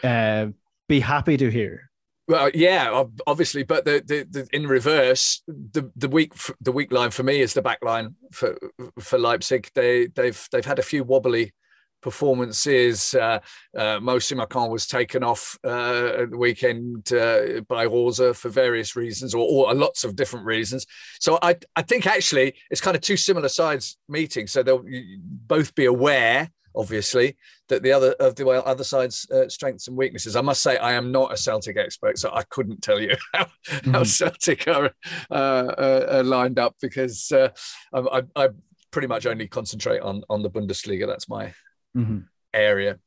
uh, 0.03 0.47
be 0.89 1.01
happy 1.01 1.37
to 1.37 1.51
hear? 1.51 1.91
Well, 2.29 2.51
yeah, 2.55 3.05
obviously, 3.27 3.63
but 3.63 3.85
the, 3.85 4.03
the, 4.05 4.27
the, 4.29 4.49
in 4.53 4.67
reverse, 4.67 5.43
the 5.47 5.93
the 5.95 6.09
weak 6.09 6.33
the 6.61 6.73
weak 6.73 6.91
line 6.91 7.11
for 7.11 7.23
me 7.23 7.41
is 7.41 7.55
the 7.55 7.63
back 7.63 7.79
line 7.85 8.17
for 8.33 8.59
for 8.99 9.17
Leipzig. 9.17 9.71
They 9.77 10.09
they've 10.09 10.49
they've 10.51 10.65
had 10.65 10.81
a 10.81 10.83
few 10.83 11.05
wobbly 11.05 11.53
performances. 12.01 13.15
Uh, 13.15 13.41
uh, 13.77 13.99
Mo 14.01 14.17
Simakan 14.17 14.71
was 14.71 14.87
taken 14.87 15.23
off 15.23 15.59
uh, 15.65 16.23
at 16.23 16.31
the 16.31 16.39
weekend 16.39 17.13
uh, 17.13 17.61
by 17.69 17.85
Rose 17.87 18.21
for 18.35 18.49
various 18.49 18.97
reasons, 18.97 19.35
or, 19.35 19.47
or, 19.69 19.75
lots 19.75 20.05
of 20.05 20.17
different 20.17 20.47
reasons. 20.47 20.87
So 21.21 21.39
I, 21.43 21.57
I 21.75 21.83
think 21.83 22.07
actually 22.07 22.55
it's 22.71 22.81
kind 22.81 22.97
of 22.97 23.03
two 23.03 23.17
similar 23.17 23.49
sides 23.49 23.99
meeting. 24.09 24.47
So 24.47 24.63
they'll 24.63 24.85
both 25.21 25.75
be 25.75 25.87
aware, 25.87 26.51
obviously, 26.75 27.37
that 27.69 27.83
the 27.83 27.93
other 27.93 28.13
of 28.21 28.37
the 28.37 28.49
other 28.49 28.85
side's 28.85 29.29
uh, 29.31 29.49
strengths 29.49 29.89
and 29.89 29.97
weaknesses. 29.97 30.37
I 30.37 30.43
must 30.43 30.63
say 30.63 30.77
I 30.79 30.93
am 30.93 31.11
not 31.11 31.33
a 31.33 31.37
Celtic 31.37 31.77
expert, 31.77 32.19
so 32.19 32.31
I 32.33 32.45
couldn't 32.45 32.83
tell 32.83 33.01
you 33.01 33.17
how, 33.35 33.47
how 33.93 34.05
Celtic 34.05 34.69
are, 34.69 34.93
uh, 35.31 36.23
lined 36.25 36.59
up 36.59 36.77
because 36.81 37.33
I, 37.33 37.51
I, 37.93 38.23
I 38.37 38.49
pretty 38.93 39.09
much 39.09 39.27
only 39.27 39.49
concentrate 39.49 40.01
on 40.01 40.23
on 40.31 40.43
the 40.43 40.51
Bundesliga. 40.51 41.07
That's 41.07 41.29
my 41.29 41.53
mm-hmm. 41.97 42.19
area. 42.53 42.99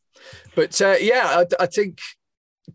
But 0.55 0.79
uh, 0.81 0.95
yeah, 0.99 1.43
I, 1.59 1.63
I, 1.63 1.65
think 1.67 1.99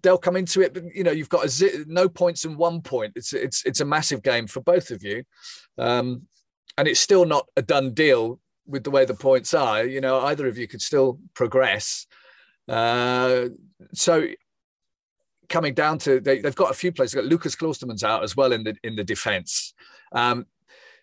they'll 0.02 0.18
come 0.18 0.36
into 0.36 0.60
it. 0.60 0.72
But 0.74 0.84
you 0.94 1.04
know, 1.04 1.10
you've 1.10 1.28
got 1.28 1.44
a 1.44 1.84
no 1.86 2.08
points 2.08 2.44
and 2.44 2.56
one 2.56 2.80
point. 2.80 3.12
It's 3.16 3.32
it's 3.32 3.64
it's 3.64 3.80
a 3.80 3.84
massive 3.84 4.22
game 4.22 4.46
for 4.46 4.60
both 4.60 4.90
of 4.90 5.02
you, 5.02 5.24
um, 5.78 6.22
and 6.78 6.88
it's 6.88 7.00
still 7.00 7.24
not 7.24 7.46
a 7.56 7.62
done 7.62 7.92
deal 7.92 8.40
with 8.66 8.84
the 8.84 8.90
way 8.90 9.04
the 9.04 9.14
points 9.14 9.52
are. 9.52 9.84
You 9.84 10.00
know, 10.00 10.20
either 10.20 10.46
of 10.46 10.56
you 10.56 10.66
could 10.66 10.82
still 10.82 11.18
progress. 11.34 12.06
Uh, 12.68 13.48
so 13.92 14.26
coming 15.48 15.74
down 15.74 15.98
to 15.98 16.20
they, 16.20 16.40
have 16.40 16.56
got 16.56 16.70
a 16.70 16.74
few 16.74 16.92
players. 16.92 17.12
They've 17.12 17.22
got 17.22 17.30
Lukas 17.30 17.56
Klostermann's 17.56 18.04
out 18.04 18.22
as 18.22 18.36
well 18.36 18.52
in 18.52 18.64
the 18.64 18.74
in 18.82 18.96
the 18.96 19.04
defence. 19.04 19.74
Um, 20.12 20.46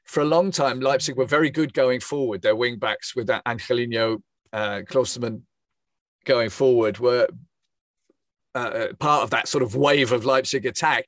for 0.06 0.22
a 0.22 0.25
long 0.25 0.51
time, 0.51 0.80
Leipzig 0.80 1.15
were 1.15 1.25
very 1.25 1.50
good 1.50 1.74
going 1.74 2.00
forward. 2.00 2.41
Their 2.41 2.56
wing 2.56 2.80
backs 2.80 3.15
with 3.15 3.27
that 3.27 3.44
Angelino 3.46 4.22
uh, 4.53 4.81
Klostermann 4.89 5.41
going 6.25 6.50
forward 6.50 7.00
were 7.00 7.27
uh, 8.53 8.58
uh, 8.58 8.93
part 9.00 9.24
of 9.24 9.29
that 9.31 9.48
sort 9.48 9.63
of 9.63 9.75
wave 9.75 10.12
of 10.12 10.25
Leipzig 10.25 10.65
attack. 10.65 11.05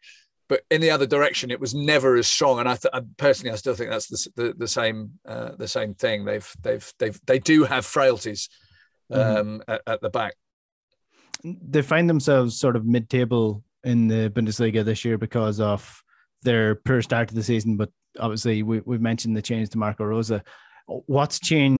But 0.50 0.62
in 0.69 0.81
the 0.81 0.91
other 0.91 1.07
direction, 1.07 1.51
it 1.51 1.59
was 1.59 1.73
never 1.73 2.15
as 2.15 2.27
strong. 2.27 2.59
And 2.59 2.69
I, 2.69 2.75
th- 2.75 2.93
personally, 3.17 3.51
I 3.53 3.55
still 3.55 3.75
think 3.75 3.89
that's 3.89 4.07
the 4.07 4.43
the, 4.43 4.53
the 4.57 4.67
same 4.67 5.12
uh, 5.25 5.51
the 5.57 5.67
same 5.67 5.95
thing. 5.95 6.25
They've 6.25 6.50
they've 6.62 6.93
they've 7.00 7.19
they 7.25 7.39
do 7.39 7.63
have 7.63 7.85
frailties 7.85 8.50
mm-hmm. 9.12 9.38
um, 9.38 9.59
mm-hmm. 9.59 9.71
at, 9.71 9.81
at 9.88 10.01
the 10.01 10.09
back. 10.09 10.35
They 11.43 11.81
find 11.81 12.09
themselves 12.09 12.59
sort 12.59 12.75
of 12.75 12.85
mid-table 12.85 13.63
in 13.83 14.07
the 14.07 14.29
Bundesliga 14.29 14.85
this 14.85 15.03
year 15.03 15.17
because 15.17 15.59
of 15.59 16.01
their 16.43 16.75
poor 16.75 17.01
start 17.01 17.29
to 17.29 17.35
the 17.35 17.43
season. 17.43 17.75
But 17.75 17.89
obviously, 18.19 18.63
we, 18.63 18.81
we've 18.85 19.01
mentioned 19.01 19.35
the 19.35 19.41
change 19.41 19.69
to 19.71 19.77
Marco 19.77 20.05
Rose. 20.05 20.31
What's 20.85 21.39
changed 21.39 21.79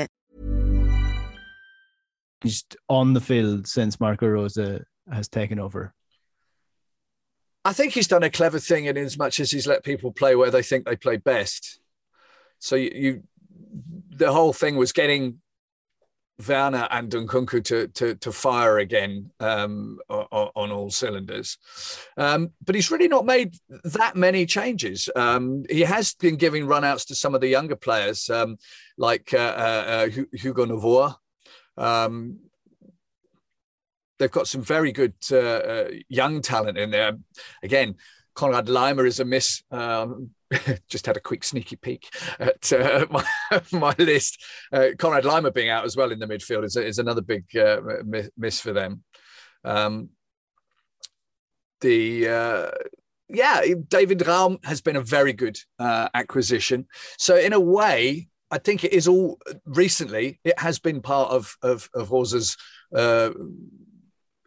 Just 2.43 2.75
on 2.89 3.13
the 3.13 3.21
field 3.21 3.67
since 3.67 3.99
Marco 3.99 4.27
Rose 4.27 4.57
has 5.11 5.27
taken 5.27 5.59
over. 5.59 5.93
I 7.63 7.73
think 7.73 7.93
he's 7.93 8.07
done 8.07 8.23
a 8.23 8.29
clever 8.29 8.59
thing 8.59 8.85
in 8.85 8.97
as 8.97 9.17
much 9.17 9.39
as 9.39 9.51
he's 9.51 9.67
let 9.67 9.83
people 9.83 10.11
play 10.11 10.35
where 10.35 10.49
they 10.49 10.63
think 10.63 10.85
they 10.85 10.95
play 10.95 11.17
best. 11.17 11.79
So 12.59 12.75
you, 12.75 12.91
you 12.93 13.23
the 14.09 14.31
whole 14.31 14.53
thing 14.53 14.77
was 14.77 14.91
getting 14.91 15.39
Werner 16.47 16.87
and 16.89 17.11
Nkunku 17.11 17.63
to 17.65 17.87
to, 17.87 18.15
to 18.15 18.31
fire 18.31 18.79
again 18.79 19.31
um, 19.39 19.99
on, 20.09 20.49
on, 20.55 20.71
all 20.71 20.89
cylinders, 20.89 21.57
um, 22.17 22.51
but 22.65 22.73
he's 22.73 22.89
really 22.89 23.07
not 23.07 23.25
made 23.25 23.55
that 23.83 24.15
many 24.15 24.45
changes. 24.45 25.09
Um, 25.15 25.63
he 25.69 25.81
has 25.81 26.13
been 26.15 26.37
giving 26.37 26.65
runouts 26.65 27.05
to 27.07 27.15
some 27.15 27.35
of 27.35 27.41
the 27.41 27.47
younger 27.47 27.75
players, 27.75 28.29
um, 28.29 28.57
like 28.97 29.33
uh, 29.33 29.37
uh, 29.37 29.85
uh 29.87 30.23
Hugo 30.33 30.65
Novoa. 30.65 31.15
Um, 31.81 32.39
they've 34.19 34.31
got 34.31 34.47
some 34.47 34.61
very 34.61 34.91
good 34.91 35.15
uh, 35.31 35.37
uh, 35.37 35.89
young 36.07 36.41
talent 36.41 36.77
in 36.77 36.91
there. 36.91 37.13
Again, 37.63 37.95
Konrad 38.35 38.67
Laimer 38.67 39.07
is 39.07 39.19
a 39.19 39.25
miss. 39.25 39.63
Um, 39.71 40.29
just 40.87 41.07
had 41.07 41.17
a 41.17 41.21
quick 41.21 41.43
sneaky 41.43 41.75
peek 41.75 42.13
at 42.39 42.71
uh, 42.71 43.07
my, 43.11 43.25
my, 43.71 43.95
list. 43.97 44.43
Uh, 44.71 44.89
Konrad 44.97 45.23
Laimer 45.23 45.53
being 45.53 45.69
out 45.69 45.85
as 45.85 45.97
well 45.97 46.11
in 46.11 46.19
the 46.19 46.27
midfield 46.27 46.63
is, 46.63 46.75
is 46.75 46.99
another 46.99 47.21
big 47.21 47.45
uh, 47.57 47.81
miss 48.37 48.61
for 48.61 48.73
them. 48.73 49.03
Um, 49.63 50.09
the 51.79 52.27
uh, 52.27 52.71
yeah, 53.27 53.63
David 53.87 54.27
Raum 54.27 54.59
has 54.63 54.81
been 54.81 54.97
a 54.97 55.01
very 55.01 55.33
good 55.33 55.57
acquisition. 55.79 56.85
So 57.17 57.37
in 57.37 57.53
a 57.53 57.59
way, 57.59 58.27
I 58.51 58.57
think 58.57 58.83
it 58.83 58.93
is 58.93 59.07
all 59.07 59.39
recently. 59.65 60.39
It 60.43 60.59
has 60.59 60.77
been 60.79 61.01
part 61.01 61.31
of 61.31 61.55
of, 61.63 61.89
of 61.93 62.11
Rose's 62.11 62.57
uh, 62.95 63.31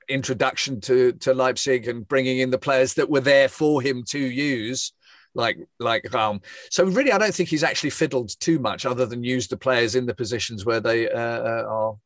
introduction 0.08 0.80
to 0.82 1.12
to 1.12 1.34
Leipzig 1.34 1.88
and 1.88 2.06
bringing 2.06 2.38
in 2.38 2.50
the 2.50 2.58
players 2.58 2.94
that 2.94 3.10
were 3.10 3.20
there 3.20 3.48
for 3.48 3.80
him 3.80 4.04
to 4.10 4.18
use 4.18 4.92
like 5.34 5.58
like 5.78 6.04
Raum. 6.12 6.40
So 6.70 6.84
really, 6.84 7.12
I 7.12 7.18
don't 7.18 7.34
think 7.34 7.48
he's 7.48 7.64
actually 7.64 7.90
fiddled 7.90 8.38
too 8.40 8.58
much, 8.58 8.86
other 8.86 9.06
than 9.06 9.24
use 9.24 9.48
the 9.48 9.56
players 9.56 9.94
in 9.94 10.06
the 10.06 10.14
positions 10.14 10.64
where 10.64 10.80
they 10.80 11.08
uh, 11.10 11.18
uh, 11.18 11.64
are 11.68 11.96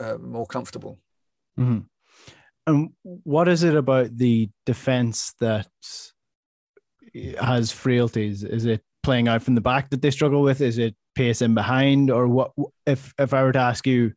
uh, 0.00 0.18
more 0.18 0.46
comfortable. 0.46 0.98
Mm-hmm. 1.58 1.80
And 2.66 2.90
what 3.02 3.48
is 3.48 3.64
it 3.64 3.74
about 3.74 4.16
the 4.16 4.48
defense 4.66 5.34
that 5.40 5.68
has 7.40 7.72
frailties? 7.72 8.44
Is 8.44 8.66
it 8.66 8.82
playing 9.02 9.26
out 9.26 9.42
from 9.42 9.56
the 9.56 9.60
back 9.60 9.90
that 9.90 10.00
they 10.00 10.12
struggle 10.12 10.42
with? 10.42 10.60
Is 10.60 10.78
it 10.78 10.94
pace 11.14 11.42
in 11.42 11.54
behind, 11.54 12.10
or 12.10 12.28
what? 12.28 12.52
If 12.86 13.12
if 13.18 13.34
I 13.34 13.42
were 13.42 13.52
to 13.52 13.58
ask 13.58 13.86
you 13.86 14.12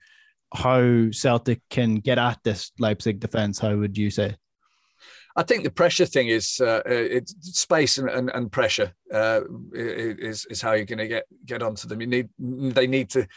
how 0.53 1.11
Celtic 1.11 1.61
can 1.69 1.95
get 1.95 2.17
at 2.17 2.39
this 2.43 2.71
Leipzig 2.79 3.19
defense, 3.19 3.59
how 3.59 3.75
would 3.75 3.97
you 3.97 4.09
say? 4.09 4.35
I 5.37 5.43
think 5.43 5.65
the 5.65 5.71
pressure 5.71 6.05
thing 6.05 6.29
is 6.29 6.61
uh, 6.61 6.81
it's 6.85 7.35
space 7.59 7.97
and, 7.97 8.09
and, 8.09 8.31
and 8.33 8.51
pressure 8.51 8.93
uh, 9.13 9.41
is 9.73 10.45
is 10.45 10.61
how 10.61 10.73
you're 10.73 10.85
going 10.85 10.99
to 10.99 11.07
get 11.07 11.25
get 11.45 11.61
onto 11.61 11.87
them. 11.87 11.99
You 11.99 12.07
need 12.07 12.29
they 12.39 12.87
need 12.87 13.09
to 13.11 13.27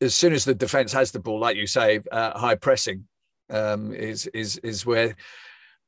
as 0.00 0.14
soon 0.14 0.32
as 0.32 0.44
the 0.44 0.54
defense 0.54 0.92
has 0.92 1.12
the 1.12 1.20
ball, 1.20 1.38
like 1.38 1.56
you 1.56 1.66
say, 1.66 2.00
uh, 2.10 2.38
high 2.38 2.56
pressing 2.56 3.06
um, 3.50 3.94
is 3.94 4.26
is 4.28 4.58
is 4.58 4.84
where 4.84 5.16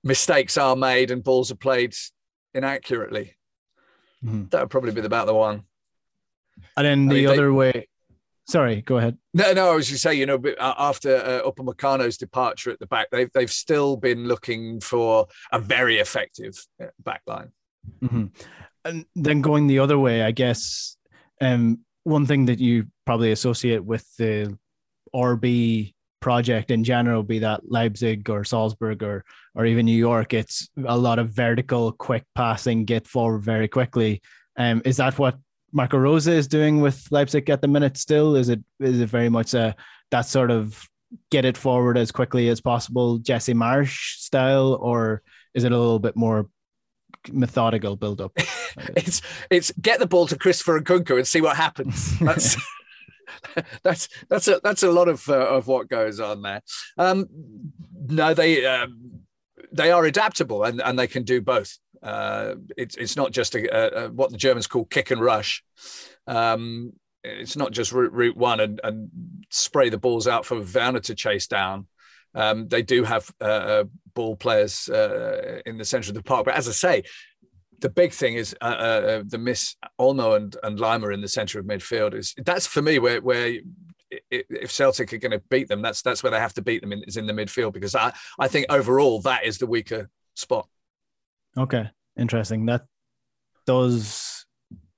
mistakes 0.02 0.56
are 0.56 0.76
made 0.76 1.10
and 1.10 1.24
balls 1.24 1.50
are 1.50 1.56
played 1.56 1.94
inaccurately. 2.54 3.36
Mm-hmm. 4.24 4.44
That 4.50 4.62
would 4.62 4.70
probably 4.70 4.92
be 4.92 5.00
about 5.00 5.26
the 5.26 5.34
one. 5.34 5.64
And 6.76 6.86
then 6.86 7.06
the 7.08 7.26
I 7.26 7.30
mean, 7.30 7.38
other 7.38 7.46
they, 7.46 7.50
way, 7.50 7.88
Sorry, 8.46 8.82
go 8.82 8.98
ahead. 8.98 9.16
No, 9.32 9.52
no, 9.52 9.72
I 9.72 9.74
was 9.74 9.88
just 9.88 10.02
saying, 10.02 10.18
you 10.18 10.26
know, 10.26 10.40
after 10.60 11.16
uh, 11.16 11.50
Upamecano's 11.50 12.18
departure 12.18 12.70
at 12.70 12.78
the 12.78 12.86
back, 12.86 13.08
they've 13.10 13.30
they've 13.32 13.50
still 13.50 13.96
been 13.96 14.28
looking 14.28 14.80
for 14.80 15.26
a 15.50 15.58
very 15.58 15.98
effective 15.98 16.54
uh, 16.82 16.86
back 17.02 17.22
line. 17.26 17.52
Mm-hmm. 18.02 18.26
And 18.84 19.06
then 19.14 19.40
going 19.40 19.66
the 19.66 19.78
other 19.78 19.98
way, 19.98 20.22
I 20.22 20.30
guess, 20.30 20.98
um, 21.40 21.80
one 22.02 22.26
thing 22.26 22.46
that 22.46 22.58
you 22.58 22.88
probably 23.06 23.32
associate 23.32 23.82
with 23.82 24.06
the 24.18 24.58
RB 25.14 25.94
project 26.20 26.70
in 26.70 26.84
general, 26.84 27.22
be 27.22 27.38
that 27.38 27.62
Leipzig 27.70 28.28
or 28.28 28.44
Salzburg 28.44 29.02
or 29.02 29.24
or 29.54 29.64
even 29.64 29.86
New 29.86 29.96
York, 29.96 30.34
it's 30.34 30.68
a 30.86 30.98
lot 30.98 31.18
of 31.18 31.30
vertical, 31.30 31.92
quick 31.92 32.24
passing, 32.34 32.84
get 32.84 33.06
forward 33.06 33.42
very 33.42 33.68
quickly. 33.68 34.20
Um, 34.56 34.82
is 34.84 34.98
that 34.98 35.18
what 35.18 35.38
Marco 35.74 35.98
Rose 35.98 36.28
is 36.28 36.46
doing 36.46 36.80
with 36.80 37.06
Leipzig 37.10 37.50
at 37.50 37.60
the 37.60 37.68
minute 37.68 37.96
still? 37.96 38.36
Is 38.36 38.48
it 38.48 38.60
is 38.80 39.00
it 39.00 39.08
very 39.08 39.28
much 39.28 39.54
a 39.54 39.74
that 40.12 40.22
sort 40.22 40.50
of 40.50 40.88
get 41.30 41.44
it 41.44 41.56
forward 41.56 41.98
as 41.98 42.12
quickly 42.12 42.48
as 42.48 42.60
possible 42.60 43.18
Jesse 43.18 43.54
Marsch 43.54 44.16
style, 44.18 44.78
or 44.80 45.22
is 45.52 45.64
it 45.64 45.72
a 45.72 45.78
little 45.78 45.98
bit 45.98 46.16
more 46.16 46.48
methodical 47.32 47.96
build 47.96 48.20
up? 48.20 48.32
it's 48.96 49.20
it's 49.50 49.72
get 49.80 49.98
the 49.98 50.06
ball 50.06 50.28
to 50.28 50.38
Christopher 50.38 50.80
Nkunku 50.80 51.16
and 51.16 51.26
see 51.26 51.40
what 51.40 51.56
happens. 51.56 52.18
That's 52.20 52.56
that's 53.82 54.08
that's 54.28 54.48
a 54.48 54.60
that's 54.62 54.82
a 54.82 54.92
lot 54.92 55.08
of 55.08 55.28
uh, 55.28 55.34
of 55.34 55.66
what 55.66 55.88
goes 55.88 56.20
on 56.20 56.42
there. 56.42 56.60
Um, 56.96 57.26
no, 58.06 58.32
they 58.32 58.64
um, 58.64 59.22
they 59.72 59.90
are 59.90 60.04
adaptable 60.04 60.62
and, 60.62 60.80
and 60.80 60.98
they 60.98 61.06
can 61.06 61.24
do 61.24 61.40
both. 61.40 61.78
Uh, 62.04 62.56
it's 62.76 62.96
it's 62.96 63.16
not 63.16 63.32
just 63.32 63.54
a, 63.54 64.04
a, 64.04 64.10
what 64.10 64.30
the 64.30 64.36
Germans 64.36 64.66
call 64.66 64.84
kick 64.84 65.10
and 65.10 65.20
rush. 65.20 65.64
Um, 66.26 66.92
it's 67.24 67.56
not 67.56 67.72
just 67.72 67.92
route, 67.92 68.12
route 68.12 68.36
one 68.36 68.60
and, 68.60 68.80
and, 68.84 69.08
spray 69.48 69.88
the 69.88 69.96
balls 69.96 70.28
out 70.28 70.44
for 70.44 70.60
Werner 70.60 71.00
to 71.00 71.14
chase 71.14 71.46
down. 71.46 71.86
Um, 72.34 72.68
they 72.68 72.82
do 72.82 73.04
have 73.04 73.30
uh, 73.40 73.44
uh, 73.44 73.84
ball 74.14 74.36
players 74.36 74.88
uh, 74.90 75.60
in 75.64 75.78
the 75.78 75.84
centre 75.84 76.10
of 76.10 76.14
the 76.14 76.22
park, 76.22 76.44
but 76.44 76.54
as 76.54 76.68
I 76.68 76.72
say, 76.72 77.02
the 77.80 77.88
big 77.88 78.12
thing 78.12 78.34
is 78.34 78.54
uh, 78.60 79.22
the 79.26 79.38
miss 79.38 79.76
Olmo 79.98 80.36
and, 80.36 80.56
and 80.62 80.78
Laimer 80.78 81.12
in 81.14 81.20
the 81.20 81.28
centre 81.28 81.58
of 81.58 81.66
midfield. 81.66 82.14
Is 82.14 82.34
that's 82.44 82.66
for 82.66 82.82
me 82.82 82.98
where 82.98 83.20
where 83.20 83.58
if 84.30 84.70
Celtic 84.70 85.12
are 85.12 85.18
going 85.18 85.32
to 85.32 85.42
beat 85.50 85.68
them, 85.68 85.82
that's 85.82 86.02
that's 86.02 86.22
where 86.22 86.30
they 86.30 86.38
have 86.38 86.54
to 86.54 86.62
beat 86.62 86.80
them 86.82 86.92
in, 86.92 87.02
is 87.04 87.16
in 87.16 87.26
the 87.26 87.32
midfield 87.32 87.72
because 87.72 87.94
I 87.94 88.12
I 88.38 88.48
think 88.48 88.66
overall 88.68 89.20
that 89.22 89.44
is 89.44 89.58
the 89.58 89.66
weaker 89.66 90.10
spot. 90.34 90.68
Okay, 91.56 91.88
interesting. 92.18 92.66
That 92.66 92.82
does 93.66 94.44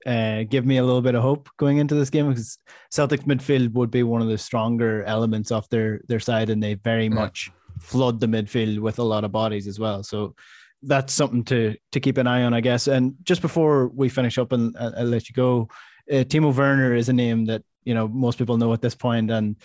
uh, 0.05 0.43
give 0.43 0.65
me 0.65 0.77
a 0.77 0.83
little 0.83 1.01
bit 1.01 1.15
of 1.15 1.21
hope 1.21 1.49
going 1.57 1.77
into 1.77 1.95
this 1.95 2.09
game 2.09 2.29
because 2.29 2.57
Celtic's 2.91 3.25
midfield 3.25 3.73
would 3.73 3.91
be 3.91 4.03
one 4.03 4.21
of 4.21 4.27
the 4.27 4.37
stronger 4.37 5.03
elements 5.03 5.51
of 5.51 5.67
their 5.69 6.01
their 6.07 6.19
side, 6.19 6.49
and 6.49 6.61
they 6.61 6.75
very 6.75 7.05
yeah. 7.05 7.13
much 7.13 7.51
flood 7.79 8.19
the 8.19 8.27
midfield 8.27 8.79
with 8.79 8.99
a 8.99 9.03
lot 9.03 9.23
of 9.23 9.31
bodies 9.31 9.67
as 9.67 9.79
well. 9.79 10.03
So 10.03 10.35
that's 10.81 11.13
something 11.13 11.43
to 11.45 11.75
to 11.91 11.99
keep 11.99 12.17
an 12.17 12.27
eye 12.27 12.43
on, 12.43 12.53
I 12.53 12.61
guess. 12.61 12.87
And 12.87 13.15
just 13.23 13.41
before 13.41 13.89
we 13.89 14.09
finish 14.09 14.37
up 14.37 14.51
and 14.51 14.75
I'll 14.79 15.05
let 15.05 15.29
you 15.29 15.33
go, 15.33 15.67
uh, 16.11 16.23
Timo 16.23 16.55
Werner 16.55 16.95
is 16.95 17.09
a 17.09 17.13
name 17.13 17.45
that 17.45 17.63
you 17.83 17.93
know 17.93 18.07
most 18.07 18.37
people 18.37 18.57
know 18.57 18.73
at 18.73 18.81
this 18.81 18.95
point, 18.95 19.29
and 19.29 19.55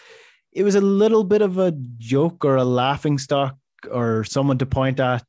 it 0.52 0.64
was 0.64 0.74
a 0.74 0.80
little 0.80 1.24
bit 1.24 1.42
of 1.42 1.58
a 1.58 1.72
joke 1.98 2.44
or 2.44 2.56
a 2.56 2.64
laughing 2.64 3.18
stock 3.18 3.56
or 3.90 4.24
someone 4.24 4.58
to 4.58 4.66
point 4.66 5.00
at 5.00 5.24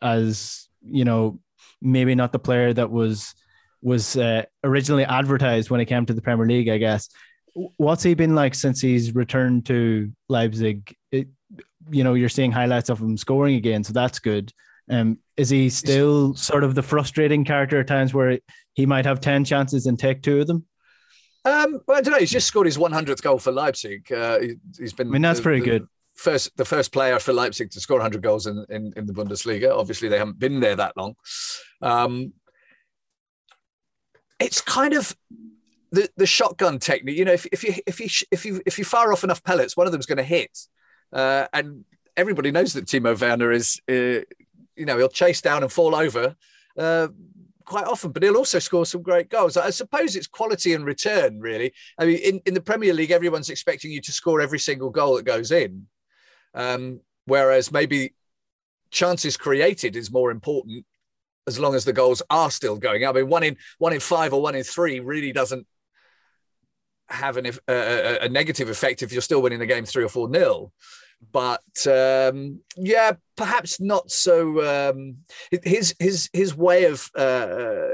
as 0.00 0.68
you 0.84 1.04
know, 1.04 1.40
maybe 1.80 2.14
not 2.14 2.32
the 2.32 2.38
player 2.38 2.72
that 2.72 2.90
was 2.90 3.34
was 3.82 4.16
uh, 4.16 4.44
originally 4.62 5.04
advertised 5.04 5.70
when 5.70 5.80
he 5.80 5.86
came 5.86 6.06
to 6.06 6.14
the 6.14 6.22
Premier 6.22 6.46
League. 6.46 6.68
I 6.68 6.78
guess. 6.78 7.08
What's 7.76 8.02
he 8.02 8.14
been 8.14 8.34
like 8.34 8.54
since 8.54 8.80
he's 8.80 9.14
returned 9.14 9.66
to 9.66 10.10
Leipzig? 10.28 10.96
It, 11.10 11.28
you 11.90 12.02
know, 12.02 12.14
you're 12.14 12.30
seeing 12.30 12.50
highlights 12.50 12.88
of 12.88 12.98
him 12.98 13.16
scoring 13.18 13.56
again, 13.56 13.84
so 13.84 13.92
that's 13.92 14.18
good. 14.18 14.52
Um, 14.88 15.18
is 15.36 15.50
he 15.50 15.68
still 15.68 16.34
sort 16.34 16.64
of 16.64 16.74
the 16.74 16.82
frustrating 16.82 17.44
character 17.44 17.80
at 17.80 17.86
times 17.86 18.14
where 18.14 18.38
he 18.72 18.86
might 18.86 19.04
have 19.04 19.20
ten 19.20 19.44
chances 19.44 19.86
and 19.86 19.98
take 19.98 20.22
two 20.22 20.40
of 20.40 20.46
them? 20.46 20.64
Um, 21.44 21.80
well, 21.86 21.98
I 21.98 22.00
don't 22.00 22.12
know. 22.12 22.20
He's 22.20 22.30
just 22.30 22.46
scored 22.46 22.66
his 22.66 22.78
100th 22.78 23.20
goal 23.20 23.36
for 23.36 23.50
Leipzig. 23.50 24.12
Uh, 24.12 24.38
he, 24.38 24.54
has 24.80 24.92
been. 24.92 25.08
I 25.08 25.10
mean, 25.10 25.22
that's 25.22 25.40
pretty 25.40 25.60
the, 25.60 25.66
good 25.66 25.88
first 26.22 26.56
the 26.56 26.64
first 26.64 26.92
player 26.92 27.18
for 27.18 27.32
Leipzig 27.32 27.70
to 27.72 27.80
score 27.80 27.98
100 27.98 28.22
goals 28.22 28.46
in, 28.46 28.64
in, 28.70 28.92
in 28.96 29.06
the 29.06 29.12
Bundesliga. 29.12 29.76
Obviously, 29.76 30.08
they 30.08 30.18
haven't 30.18 30.38
been 30.38 30.60
there 30.60 30.76
that 30.76 30.96
long. 30.96 31.14
Um, 31.82 32.32
it's 34.40 34.60
kind 34.60 34.94
of 34.94 35.16
the, 35.90 36.08
the 36.16 36.26
shotgun 36.26 36.78
technique. 36.78 37.18
You 37.18 37.24
know, 37.24 37.32
if, 37.32 37.46
if 37.46 37.62
you 37.64 37.74
if 37.86 38.00
you 38.00 38.08
if 38.30 38.46
you 38.46 38.62
if 38.64 38.78
you 38.78 38.84
fire 38.84 39.12
off 39.12 39.24
enough 39.24 39.42
pellets, 39.42 39.76
one 39.76 39.86
of 39.86 39.92
them's 39.92 40.06
going 40.06 40.18
to 40.18 40.24
hit. 40.24 40.58
Uh, 41.12 41.46
and 41.52 41.84
everybody 42.16 42.50
knows 42.50 42.72
that 42.72 42.86
Timo 42.86 43.20
Werner 43.20 43.52
is, 43.52 43.80
uh, 43.88 44.24
you 44.76 44.86
know, 44.86 44.96
he'll 44.96 45.08
chase 45.08 45.42
down 45.42 45.62
and 45.62 45.70
fall 45.70 45.94
over 45.94 46.34
uh, 46.78 47.08
quite 47.64 47.86
often, 47.86 48.12
but 48.12 48.22
he'll 48.22 48.36
also 48.36 48.58
score 48.58 48.86
some 48.86 49.02
great 49.02 49.28
goals. 49.28 49.56
I 49.56 49.70
suppose 49.70 50.16
it's 50.16 50.26
quality 50.26 50.72
and 50.72 50.84
return, 50.84 51.38
really. 51.40 51.72
I 51.98 52.06
mean, 52.06 52.18
in, 52.18 52.40
in 52.46 52.54
the 52.54 52.60
Premier 52.60 52.94
League, 52.94 53.10
everyone's 53.10 53.50
expecting 53.50 53.90
you 53.90 54.00
to 54.00 54.12
score 54.12 54.40
every 54.40 54.58
single 54.58 54.90
goal 54.90 55.16
that 55.16 55.24
goes 55.24 55.50
in, 55.50 55.86
um, 56.54 57.00
whereas 57.26 57.72
maybe 57.72 58.14
chances 58.90 59.36
created 59.36 59.96
is 59.96 60.12
more 60.12 60.30
important 60.30 60.84
as 61.46 61.58
long 61.58 61.74
as 61.74 61.84
the 61.84 61.92
goals 61.92 62.22
are 62.30 62.50
still 62.50 62.76
going. 62.76 63.04
I 63.04 63.12
mean, 63.12 63.28
one 63.28 63.42
in 63.42 63.56
one 63.78 63.92
in 63.92 64.00
five 64.00 64.32
or 64.32 64.42
one 64.42 64.54
in 64.54 64.62
three 64.62 65.00
really 65.00 65.32
doesn't 65.32 65.66
have 67.08 67.36
an, 67.36 67.46
a, 67.68 68.18
a, 68.22 68.28
negative 68.28 68.70
effect 68.70 69.02
if 69.02 69.12
you're 69.12 69.20
still 69.20 69.42
winning 69.42 69.58
the 69.58 69.66
game 69.66 69.84
three 69.84 70.04
or 70.04 70.08
four 70.08 70.28
nil 70.30 70.72
but 71.30 71.86
um, 71.86 72.60
yeah, 72.76 73.12
perhaps 73.36 73.80
not 73.80 74.10
so. 74.10 74.90
Um, 74.90 75.18
his 75.62 75.94
his 75.98 76.28
his 76.32 76.56
way 76.56 76.84
of 76.84 77.10
uh, 77.14 77.88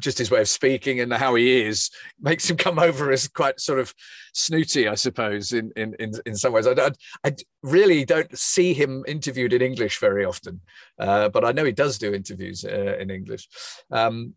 just 0.00 0.18
his 0.18 0.30
way 0.30 0.40
of 0.40 0.48
speaking 0.48 1.00
and 1.00 1.12
how 1.12 1.34
he 1.34 1.62
is 1.62 1.90
makes 2.20 2.48
him 2.48 2.56
come 2.56 2.78
over 2.78 3.10
as 3.10 3.28
quite 3.28 3.60
sort 3.60 3.78
of 3.78 3.94
snooty, 4.34 4.88
I 4.88 4.94
suppose. 4.94 5.52
In 5.52 5.72
in 5.76 5.94
in, 5.98 6.12
in 6.26 6.36
some 6.36 6.52
ways, 6.52 6.66
I, 6.66 6.72
I, 6.72 6.90
I 7.24 7.36
really 7.62 8.04
don't 8.04 8.36
see 8.36 8.74
him 8.74 9.04
interviewed 9.08 9.52
in 9.52 9.62
English 9.62 9.98
very 9.98 10.24
often, 10.24 10.60
uh, 10.98 11.28
but 11.30 11.44
I 11.44 11.52
know 11.52 11.64
he 11.64 11.72
does 11.72 11.98
do 11.98 12.12
interviews 12.12 12.64
uh, 12.64 12.96
in 12.98 13.10
English. 13.10 13.48
Um, 13.90 14.34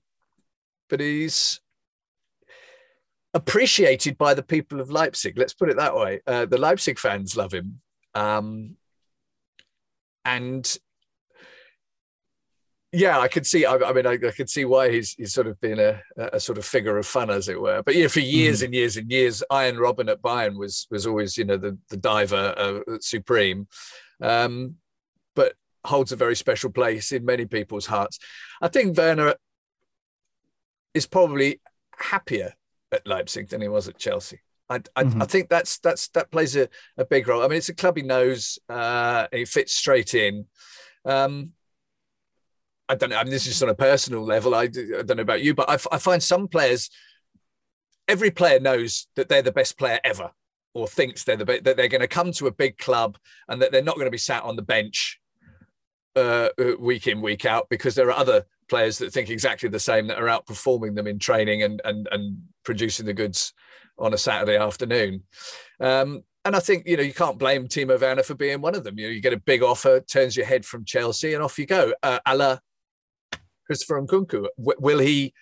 but 0.89 0.99
he's 0.99 1.59
appreciated 3.33 4.17
by 4.17 4.33
the 4.33 4.43
people 4.43 4.79
of 4.79 4.89
Leipzig. 4.89 5.37
Let's 5.37 5.53
put 5.53 5.69
it 5.69 5.77
that 5.77 5.95
way. 5.95 6.21
Uh, 6.25 6.45
the 6.45 6.57
Leipzig 6.57 6.97
fans 6.97 7.37
love 7.37 7.53
him. 7.53 7.81
Um, 8.15 8.75
and 10.25 10.77
yeah, 12.91 13.19
I 13.19 13.27
could 13.27 13.45
see. 13.45 13.65
I, 13.65 13.75
I 13.75 13.93
mean, 13.93 14.07
I, 14.07 14.13
I, 14.13 14.31
could 14.31 14.49
see 14.49 14.65
why 14.65 14.91
he's 14.91 15.13
he's 15.13 15.33
sort 15.33 15.47
of 15.47 15.59
been 15.61 15.79
a, 15.79 16.01
a 16.17 16.39
sort 16.39 16.57
of 16.57 16.65
figure 16.65 16.97
of 16.97 17.05
fun, 17.05 17.29
as 17.29 17.47
it 17.47 17.59
were. 17.59 17.83
But 17.83 17.95
yeah, 17.95 18.07
for 18.07 18.19
years 18.19 18.61
mm. 18.61 18.65
and 18.65 18.73
years 18.73 18.97
and 18.97 19.11
years, 19.11 19.43
Arjen 19.49 19.75
Robben 19.75 20.09
at 20.09 20.21
Bayern 20.21 20.57
was 20.57 20.87
was 20.89 21.05
always 21.05 21.37
you 21.37 21.45
know 21.45 21.57
the 21.57 21.77
the 21.89 21.97
diver 21.97 22.55
uh, 22.57 22.97
supreme, 22.99 23.67
um, 24.21 24.75
but 25.35 25.53
holds 25.85 26.11
a 26.11 26.15
very 26.15 26.35
special 26.35 26.71
place 26.71 27.11
in 27.11 27.23
many 27.25 27.45
people's 27.45 27.85
hearts. 27.85 28.17
I 28.59 28.69
think 28.69 28.97
Werner 28.97 29.35
is 30.95 31.05
probably 31.05 31.61
happier 31.95 32.53
at 32.91 33.05
Leipzig 33.05 33.49
than 33.49 33.61
he 33.61 33.67
was 33.67 33.87
at 33.87 33.99
Chelsea. 33.99 34.39
I, 34.69 34.75
I, 34.95 35.03
mm-hmm. 35.03 35.21
I, 35.21 35.25
think 35.25 35.49
that's 35.49 35.79
that's 35.79 36.09
that 36.09 36.31
plays 36.31 36.55
a, 36.55 36.69
a 36.97 37.05
big 37.05 37.27
role. 37.27 37.43
I 37.43 37.47
mean, 37.47 37.57
it's 37.57 37.69
a 37.69 37.75
club 37.75 37.97
he 37.97 38.03
knows. 38.03 38.59
Uh, 38.69 39.27
he 39.31 39.45
fits 39.45 39.75
straight 39.75 40.13
in. 40.13 40.45
Um, 41.05 41.53
I 42.87 42.95
don't 42.95 43.09
know. 43.09 43.17
I 43.17 43.23
mean, 43.23 43.31
this 43.31 43.47
is 43.47 43.61
on 43.63 43.69
a 43.69 43.75
personal 43.75 44.23
level. 44.23 44.55
I, 44.55 44.63
I 44.63 44.67
don't 44.67 45.17
know 45.17 45.21
about 45.21 45.43
you, 45.43 45.53
but 45.53 45.69
I, 45.69 45.73
I 45.91 45.97
find 45.97 46.21
some 46.21 46.47
players. 46.47 46.89
Every 48.07 48.31
player 48.31 48.59
knows 48.59 49.07
that 49.15 49.29
they're 49.29 49.41
the 49.41 49.51
best 49.51 49.77
player 49.77 49.99
ever, 50.03 50.31
or 50.73 50.87
thinks 50.87 51.23
they're 51.23 51.35
the 51.35 51.45
that 51.45 51.77
they're 51.77 51.87
going 51.87 52.01
to 52.01 52.07
come 52.07 52.31
to 52.33 52.47
a 52.47 52.51
big 52.51 52.77
club 52.77 53.17
and 53.47 53.61
that 53.61 53.71
they're 53.71 53.83
not 53.83 53.95
going 53.95 54.07
to 54.07 54.11
be 54.11 54.17
sat 54.17 54.43
on 54.43 54.55
the 54.55 54.61
bench 54.61 55.19
uh, 56.15 56.49
uh, 56.59 56.71
week 56.79 57.07
in 57.07 57.21
week 57.21 57.45
out 57.45 57.67
because 57.69 57.95
there 57.95 58.07
are 58.07 58.19
other 58.19 58.45
players 58.67 58.97
that 58.99 59.11
think 59.11 59.29
exactly 59.29 59.69
the 59.69 59.79
same 59.79 60.07
that 60.07 60.19
are 60.19 60.27
outperforming 60.27 60.95
them 60.95 61.07
in 61.07 61.19
training 61.19 61.63
and 61.63 61.81
and 61.85 62.07
and 62.11 62.37
producing 62.63 63.05
the 63.05 63.13
goods 63.13 63.53
on 63.99 64.13
a 64.13 64.17
Saturday 64.17 64.57
afternoon. 64.57 65.23
Um, 65.79 66.23
and 66.45 66.55
I 66.55 66.59
think 66.59 66.87
you 66.87 66.97
know 66.97 67.03
you 67.03 67.13
can't 67.13 67.37
blame 67.37 67.67
Timo 67.67 67.99
Werner 67.99 68.23
for 68.23 68.35
being 68.35 68.61
one 68.61 68.75
of 68.75 68.83
them. 68.83 68.97
You 68.97 69.07
know, 69.07 69.11
you 69.11 69.21
get 69.21 69.33
a 69.33 69.39
big 69.39 69.61
offer, 69.61 69.99
turns 69.99 70.35
your 70.35 70.45
head 70.45 70.65
from 70.65 70.85
Chelsea, 70.85 71.33
and 71.33 71.43
off 71.43 71.59
you 71.59 71.65
go. 71.65 71.93
Uh, 72.01 72.19
a 72.25 72.35
la 72.35 72.57
Christopher 73.65 74.01
Nkunku. 74.01 74.47
W- 74.57 74.79
will 74.79 74.99
he 74.99 75.33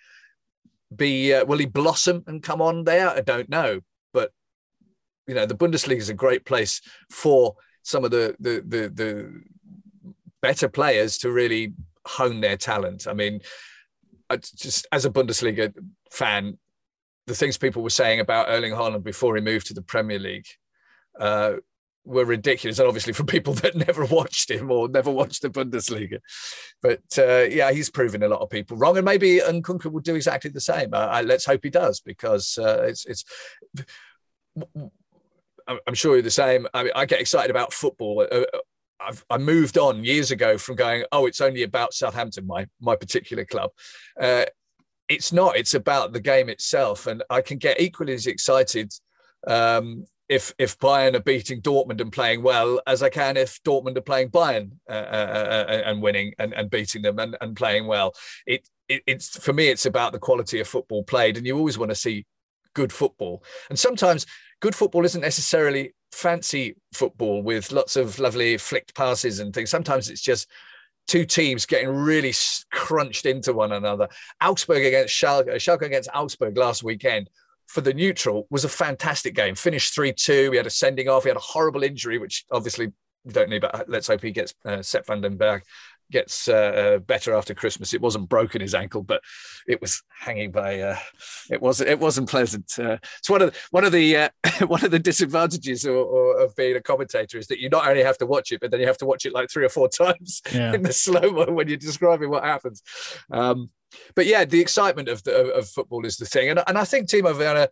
be? 0.94 1.32
Uh, 1.32 1.44
will 1.44 1.58
he 1.58 1.66
blossom 1.66 2.24
and 2.26 2.42
come 2.42 2.60
on 2.60 2.84
there? 2.84 3.08
I 3.08 3.20
don't 3.20 3.48
know, 3.48 3.80
but 4.12 4.32
you 5.26 5.34
know 5.34 5.46
the 5.46 5.54
Bundesliga 5.54 5.98
is 5.98 6.08
a 6.08 6.14
great 6.14 6.44
place 6.44 6.80
for 7.10 7.54
some 7.82 8.04
of 8.04 8.10
the 8.10 8.36
the 8.40 8.62
the, 8.66 8.88
the 8.88 9.42
better 10.42 10.68
players 10.68 11.18
to 11.18 11.30
really 11.30 11.74
hone 12.06 12.40
their 12.40 12.56
talent. 12.56 13.06
I 13.06 13.12
mean, 13.12 13.40
just 14.56 14.86
as 14.92 15.04
a 15.04 15.10
Bundesliga 15.10 15.72
fan, 16.10 16.58
the 17.28 17.34
things 17.34 17.56
people 17.56 17.82
were 17.82 17.90
saying 17.90 18.20
about 18.20 18.48
Erling 18.48 18.72
Haaland 18.72 19.04
before 19.04 19.36
he 19.36 19.42
moved 19.42 19.66
to 19.68 19.74
the 19.74 19.82
Premier 19.82 20.18
League 20.18 20.46
uh, 21.20 21.54
were 22.04 22.24
ridiculous, 22.24 22.78
and 22.78 22.88
obviously 22.88 23.12
from 23.12 23.26
people 23.26 23.54
that 23.62 23.76
never 23.76 24.04
watched 24.06 24.50
him 24.50 24.70
or 24.70 24.88
never 24.88 25.10
watched 25.10 25.42
the 25.42 25.50
Bundesliga. 25.50 26.18
But 26.82 27.02
uh, 27.18 27.46
yeah, 27.50 27.70
he's 27.70 27.90
proven 27.90 28.22
a 28.22 28.28
lot 28.28 28.40
of 28.40 28.50
people 28.50 28.76
wrong, 28.76 28.96
and 28.96 29.04
maybe 29.04 29.38
Nkunku 29.38 29.92
will 29.92 30.00
do 30.00 30.16
exactly 30.16 30.50
the 30.50 30.60
same. 30.60 30.90
Uh, 30.92 31.22
let's 31.24 31.44
hope 31.44 31.60
he 31.62 31.70
does 31.70 32.00
because 32.00 32.58
uh, 32.58 32.82
it's 32.82 33.06
it's. 33.06 33.24
I'm 35.86 35.94
sure 35.94 36.14
you're 36.14 36.22
the 36.22 36.30
same. 36.30 36.66
I, 36.72 36.84
mean, 36.84 36.92
I 36.96 37.04
get 37.04 37.20
excited 37.20 37.50
about 37.50 37.74
football. 37.74 38.26
Uh, 38.32 38.44
I've, 39.00 39.24
I 39.28 39.36
moved 39.36 39.76
on 39.76 40.02
years 40.02 40.30
ago 40.30 40.56
from 40.56 40.76
going, 40.76 41.04
oh, 41.12 41.26
it's 41.26 41.42
only 41.42 41.62
about 41.62 41.92
Southampton, 41.92 42.46
my 42.46 42.66
my 42.80 42.96
particular 42.96 43.44
club. 43.44 43.70
Uh, 44.18 44.46
it's 45.08 45.32
not. 45.32 45.56
It's 45.56 45.74
about 45.74 46.12
the 46.12 46.20
game 46.20 46.48
itself, 46.48 47.06
and 47.06 47.22
I 47.30 47.40
can 47.40 47.58
get 47.58 47.80
equally 47.80 48.14
as 48.14 48.26
excited 48.26 48.92
um, 49.46 50.04
if 50.28 50.52
if 50.58 50.78
Bayern 50.78 51.14
are 51.14 51.20
beating 51.20 51.62
Dortmund 51.62 52.00
and 52.00 52.12
playing 52.12 52.42
well 52.42 52.80
as 52.86 53.02
I 53.02 53.08
can 53.08 53.36
if 53.36 53.62
Dortmund 53.62 53.96
are 53.96 54.02
playing 54.02 54.30
Bayern 54.30 54.72
uh, 54.88 54.92
uh, 54.92 55.66
uh, 55.68 55.82
and 55.86 56.02
winning 56.02 56.34
and, 56.38 56.52
and 56.52 56.70
beating 56.70 57.02
them 57.02 57.18
and, 57.18 57.36
and 57.40 57.56
playing 57.56 57.86
well. 57.86 58.14
It, 58.46 58.68
it 58.88 59.02
it's 59.06 59.38
for 59.38 59.52
me, 59.52 59.68
it's 59.68 59.86
about 59.86 60.12
the 60.12 60.18
quality 60.18 60.60
of 60.60 60.68
football 60.68 61.04
played, 61.04 61.36
and 61.36 61.46
you 61.46 61.56
always 61.56 61.78
want 61.78 61.90
to 61.90 61.96
see 61.96 62.26
good 62.74 62.92
football. 62.92 63.42
And 63.70 63.78
sometimes 63.78 64.26
good 64.60 64.74
football 64.74 65.04
isn't 65.04 65.20
necessarily 65.20 65.94
fancy 66.12 66.76
football 66.92 67.42
with 67.42 67.72
lots 67.72 67.96
of 67.96 68.18
lovely 68.18 68.58
flicked 68.58 68.94
passes 68.94 69.40
and 69.40 69.54
things. 69.54 69.70
Sometimes 69.70 70.10
it's 70.10 70.22
just 70.22 70.48
two 71.08 71.24
teams 71.24 71.66
getting 71.66 71.88
really 71.88 72.32
crunched 72.70 73.26
into 73.26 73.52
one 73.52 73.72
another. 73.72 74.08
Augsburg 74.40 74.84
against 74.84 75.14
Schalke, 75.14 75.48
Schalke 75.56 75.82
against 75.82 76.10
Augsburg 76.14 76.56
last 76.56 76.84
weekend 76.84 77.28
for 77.66 77.80
the 77.80 77.92
neutral 77.92 78.46
was 78.50 78.64
a 78.64 78.68
fantastic 78.68 79.34
game. 79.34 79.54
Finished 79.54 79.94
3 79.94 80.12
2. 80.12 80.50
We 80.50 80.56
had 80.56 80.66
a 80.66 80.70
sending 80.70 81.08
off. 81.08 81.24
He 81.24 81.30
had 81.30 81.36
a 81.36 81.40
horrible 81.40 81.82
injury, 81.82 82.18
which 82.18 82.44
obviously 82.52 82.92
we 83.24 83.32
don't 83.32 83.50
need, 83.50 83.62
but 83.62 83.88
let's 83.88 84.06
hope 84.06 84.22
he 84.22 84.30
gets 84.30 84.54
uh, 84.64 84.82
Sepp 84.82 85.06
van 85.06 85.20
den 85.20 85.36
Berg 85.36 85.62
gets 86.10 86.48
uh, 86.48 86.54
uh, 86.54 86.98
better 86.98 87.34
after 87.34 87.54
Christmas. 87.54 87.94
It 87.94 88.00
wasn't 88.00 88.28
broken 88.28 88.60
his 88.60 88.74
ankle, 88.74 89.02
but 89.02 89.22
it 89.66 89.80
was 89.80 90.02
hanging 90.18 90.50
by. 90.50 90.80
Uh, 90.80 90.96
it 91.50 91.60
was 91.60 91.80
it 91.80 91.98
wasn't 91.98 92.28
pleasant. 92.28 92.78
Uh, 92.78 92.98
it's 93.18 93.30
one 93.30 93.42
of 93.42 93.52
the, 93.52 93.58
one 93.70 93.84
of 93.84 93.92
the 93.92 94.16
uh, 94.16 94.28
one 94.66 94.84
of 94.84 94.90
the 94.90 94.98
disadvantages 94.98 95.86
or, 95.86 95.96
or 95.96 96.40
of 96.40 96.54
being 96.56 96.76
a 96.76 96.82
commentator 96.82 97.38
is 97.38 97.46
that 97.48 97.60
you 97.60 97.68
not 97.68 97.86
only 97.86 98.02
have 98.02 98.18
to 98.18 98.26
watch 98.26 98.52
it, 98.52 98.60
but 98.60 98.70
then 98.70 98.80
you 98.80 98.86
have 98.86 98.98
to 98.98 99.06
watch 99.06 99.26
it 99.26 99.32
like 99.32 99.50
three 99.50 99.64
or 99.64 99.70
four 99.70 99.88
times 100.02 100.42
yeah. 100.52 100.74
in 100.74 100.82
the 100.82 100.92
slow 100.92 101.30
mo 101.30 101.50
when 101.52 101.68
you're 101.68 101.76
describing 101.76 102.30
what 102.30 102.44
happens. 102.44 102.82
Um, 103.30 103.70
but 104.14 104.26
yeah, 104.26 104.44
the 104.44 104.60
excitement 104.60 105.08
of 105.08 105.22
the 105.24 105.34
of, 105.36 105.48
of 105.48 105.68
football 105.68 106.04
is 106.04 106.16
the 106.16 106.26
thing, 106.26 106.50
and 106.50 106.62
and 106.66 106.78
I 106.78 106.84
think 106.84 107.08
Timo 107.08 107.36
Werner 107.36 107.68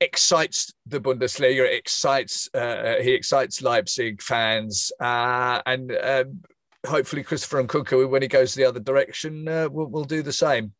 excites 0.00 0.72
the 0.86 1.00
Bundesliga. 1.00 1.64
Excites 1.64 2.48
uh, 2.54 2.96
he 3.00 3.12
excites 3.12 3.62
Leipzig 3.62 4.20
fans, 4.20 4.92
uh, 5.00 5.62
and 5.66 5.92
um, 5.92 6.42
hopefully 6.86 7.22
Christopher 7.22 7.62
Nkunku, 7.62 8.08
when 8.08 8.22
he 8.22 8.28
goes 8.28 8.54
the 8.54 8.64
other 8.64 8.80
direction, 8.80 9.48
uh, 9.48 9.68
will 9.70 9.88
will 9.88 10.04
do 10.04 10.22
the 10.22 10.32
same. 10.32 10.72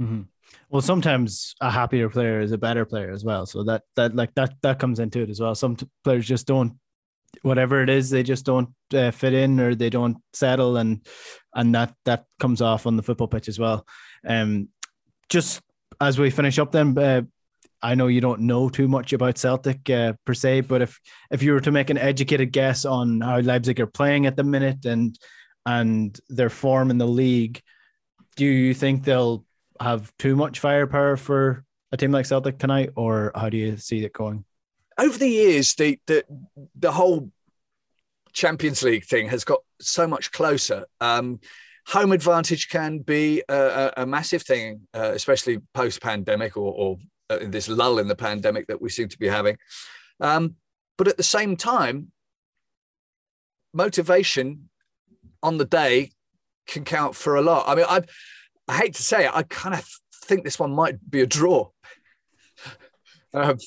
Mm-hmm. 0.00 0.22
Well, 0.70 0.82
sometimes 0.82 1.54
a 1.60 1.70
happier 1.70 2.08
player 2.08 2.40
is 2.40 2.52
a 2.52 2.58
better 2.58 2.84
player 2.84 3.10
as 3.10 3.24
well. 3.24 3.46
So 3.46 3.64
that 3.64 3.82
that 3.96 4.14
like 4.14 4.34
that 4.34 4.54
that 4.62 4.78
comes 4.78 4.98
into 4.98 5.22
it 5.22 5.30
as 5.30 5.40
well. 5.40 5.54
Some 5.54 5.76
t- 5.76 5.88
players 6.02 6.26
just 6.26 6.46
don't, 6.46 6.78
whatever 7.42 7.82
it 7.82 7.88
is, 7.88 8.10
they 8.10 8.22
just 8.22 8.44
don't 8.44 8.70
uh, 8.92 9.10
fit 9.10 9.34
in 9.34 9.60
or 9.60 9.74
they 9.74 9.90
don't 9.90 10.18
settle, 10.32 10.76
and 10.76 11.06
and 11.54 11.74
that 11.74 11.94
that 12.04 12.24
comes 12.40 12.60
off 12.60 12.86
on 12.86 12.96
the 12.96 13.02
football 13.02 13.28
pitch 13.28 13.48
as 13.48 13.58
well. 13.58 13.86
Um, 14.26 14.68
just 15.28 15.60
as 16.00 16.18
we 16.18 16.30
finish 16.30 16.58
up, 16.58 16.72
then. 16.72 16.96
Uh, 16.96 17.22
I 17.82 17.94
know 17.94 18.06
you 18.06 18.22
don't 18.22 18.40
know 18.40 18.70
too 18.70 18.88
much 18.88 19.12
about 19.12 19.36
Celtic 19.36 19.90
uh, 19.90 20.14
per 20.24 20.32
se, 20.32 20.62
but 20.62 20.80
if 20.80 20.98
if 21.30 21.42
you 21.42 21.52
were 21.52 21.60
to 21.60 21.70
make 21.70 21.90
an 21.90 21.98
educated 21.98 22.50
guess 22.50 22.86
on 22.86 23.20
how 23.20 23.40
Leipzig 23.40 23.78
are 23.78 23.86
playing 23.86 24.24
at 24.24 24.36
the 24.36 24.42
minute 24.42 24.86
and 24.86 25.18
and 25.66 26.18
their 26.28 26.50
form 26.50 26.90
in 26.90 26.98
the 26.98 27.06
league, 27.06 27.62
do 28.36 28.44
you 28.44 28.74
think 28.74 29.04
they'll 29.04 29.44
have 29.80 30.12
too 30.18 30.36
much 30.36 30.60
firepower 30.60 31.16
for 31.16 31.64
a 31.92 31.96
team 31.96 32.12
like 32.12 32.26
Celtic 32.26 32.58
tonight, 32.58 32.90
or 32.96 33.32
how 33.34 33.48
do 33.48 33.56
you 33.56 33.76
see 33.76 34.04
it 34.04 34.12
going? 34.12 34.44
over 34.98 35.18
the 35.18 35.28
years, 35.28 35.74
the 35.74 35.98
the 36.06 36.24
the 36.74 36.92
whole 36.92 37.30
Champions 38.32 38.82
League 38.82 39.04
thing 39.04 39.28
has 39.28 39.44
got 39.44 39.60
so 39.80 40.06
much 40.06 40.32
closer. 40.32 40.86
Um, 41.00 41.40
home 41.86 42.12
advantage 42.12 42.68
can 42.68 42.98
be 42.98 43.42
a, 43.48 43.92
a, 43.98 44.06
massive 44.06 44.42
thing, 44.42 44.80
uh, 44.94 45.12
especially 45.14 45.58
post 45.74 46.00
pandemic 46.00 46.56
or, 46.56 46.72
or 46.72 46.96
uh, 47.28 47.38
this 47.42 47.68
lull 47.68 47.98
in 47.98 48.08
the 48.08 48.16
pandemic 48.16 48.66
that 48.68 48.80
we 48.80 48.88
seem 48.88 49.08
to 49.08 49.18
be 49.18 49.28
having. 49.28 49.58
Um, 50.18 50.54
but 50.96 51.08
at 51.08 51.18
the 51.18 51.22
same 51.22 51.56
time, 51.56 52.10
motivation 53.74 54.70
on 55.44 55.58
the 55.58 55.64
day 55.66 56.10
can 56.66 56.84
count 56.84 57.14
for 57.14 57.36
a 57.36 57.42
lot. 57.42 57.68
I 57.68 57.74
mean, 57.74 57.84
I, 57.88 58.00
I 58.66 58.76
hate 58.78 58.94
to 58.94 59.02
say 59.02 59.26
it, 59.26 59.30
I 59.32 59.42
kind 59.42 59.74
of 59.74 59.86
think 60.24 60.42
this 60.42 60.58
one 60.58 60.72
might 60.72 60.98
be 61.08 61.20
a 61.20 61.26
draw. 61.26 61.68
um, 63.34 63.58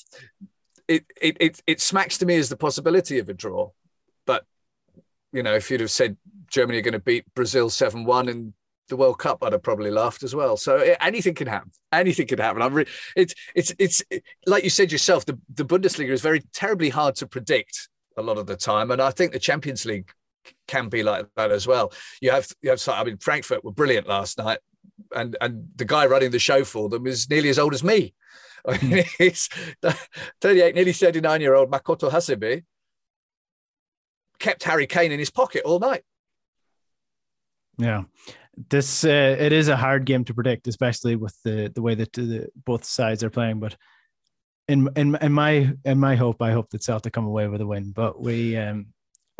it, 0.88 1.04
it, 1.22 1.36
it, 1.40 1.62
it 1.66 1.80
smacks 1.80 2.18
to 2.18 2.26
me 2.26 2.36
as 2.36 2.48
the 2.48 2.56
possibility 2.56 3.20
of 3.20 3.28
a 3.28 3.34
draw. 3.34 3.70
But, 4.26 4.44
you 5.32 5.42
know, 5.42 5.54
if 5.54 5.70
you'd 5.70 5.80
have 5.80 5.90
said 5.90 6.16
Germany 6.48 6.78
are 6.78 6.82
going 6.82 6.92
to 6.92 6.98
beat 6.98 7.32
Brazil 7.34 7.70
7 7.70 8.04
1 8.04 8.28
in 8.28 8.54
the 8.88 8.96
World 8.96 9.20
Cup, 9.20 9.44
I'd 9.44 9.52
have 9.52 9.62
probably 9.62 9.92
laughed 9.92 10.24
as 10.24 10.34
well. 10.34 10.56
So 10.56 10.78
it, 10.78 10.98
anything 11.00 11.34
can 11.34 11.46
happen. 11.46 11.70
Anything 11.92 12.26
can 12.26 12.38
happen. 12.38 12.60
I'm 12.60 12.74
re- 12.74 12.86
it's, 13.14 13.34
it's, 13.54 13.72
it's 13.78 14.02
it, 14.10 14.24
like 14.46 14.64
you 14.64 14.70
said 14.70 14.90
yourself, 14.90 15.24
the, 15.26 15.38
the 15.54 15.64
Bundesliga 15.64 16.10
is 16.10 16.22
very 16.22 16.42
terribly 16.52 16.88
hard 16.88 17.14
to 17.16 17.26
predict 17.28 17.88
a 18.16 18.22
lot 18.22 18.36
of 18.36 18.46
the 18.46 18.56
time. 18.56 18.90
And 18.90 19.00
I 19.00 19.12
think 19.12 19.32
the 19.32 19.38
Champions 19.38 19.86
League 19.86 20.10
can 20.66 20.88
be 20.88 21.02
like 21.02 21.26
that 21.36 21.50
as 21.50 21.66
well. 21.66 21.92
You 22.20 22.30
have, 22.30 22.48
you 22.62 22.70
have, 22.70 22.88
I 22.88 23.04
mean, 23.04 23.18
Frankfurt 23.18 23.64
were 23.64 23.72
brilliant 23.72 24.08
last 24.08 24.38
night. 24.38 24.58
And, 25.14 25.36
and 25.40 25.68
the 25.76 25.84
guy 25.84 26.06
running 26.06 26.30
the 26.30 26.38
show 26.38 26.64
for 26.64 26.88
them 26.88 27.06
is 27.06 27.30
nearly 27.30 27.48
as 27.48 27.58
old 27.58 27.74
as 27.74 27.84
me. 27.84 28.14
I 28.66 28.78
mean, 28.84 29.04
he's 29.18 29.48
38, 30.40 30.74
nearly 30.74 30.92
39 30.92 31.40
year 31.40 31.54
old 31.54 31.70
Makoto 31.70 32.10
Hasebe 32.10 32.62
kept 34.38 34.64
Harry 34.64 34.86
Kane 34.86 35.12
in 35.12 35.18
his 35.18 35.30
pocket 35.30 35.62
all 35.64 35.78
night. 35.78 36.02
Yeah, 37.78 38.04
this 38.70 39.04
uh, 39.04 39.36
it 39.38 39.52
is 39.52 39.68
a 39.68 39.76
hard 39.76 40.04
game 40.04 40.24
to 40.24 40.34
predict, 40.34 40.66
especially 40.66 41.16
with 41.16 41.36
the 41.44 41.70
the 41.74 41.82
way 41.82 41.94
that 41.94 42.12
the, 42.12 42.48
both 42.64 42.84
sides 42.84 43.22
are 43.22 43.30
playing. 43.30 43.60
But 43.60 43.76
in 44.66 44.88
in 44.96 45.16
in 45.16 45.32
my 45.32 45.72
in 45.84 45.98
my 45.98 46.16
hope, 46.16 46.42
I 46.42 46.52
hope 46.52 46.70
that 46.70 46.82
Celtic 46.82 47.12
come 47.12 47.26
away 47.26 47.46
with 47.46 47.60
a 47.60 47.66
win. 47.66 47.92
But 47.92 48.20
we, 48.20 48.56
um, 48.56 48.88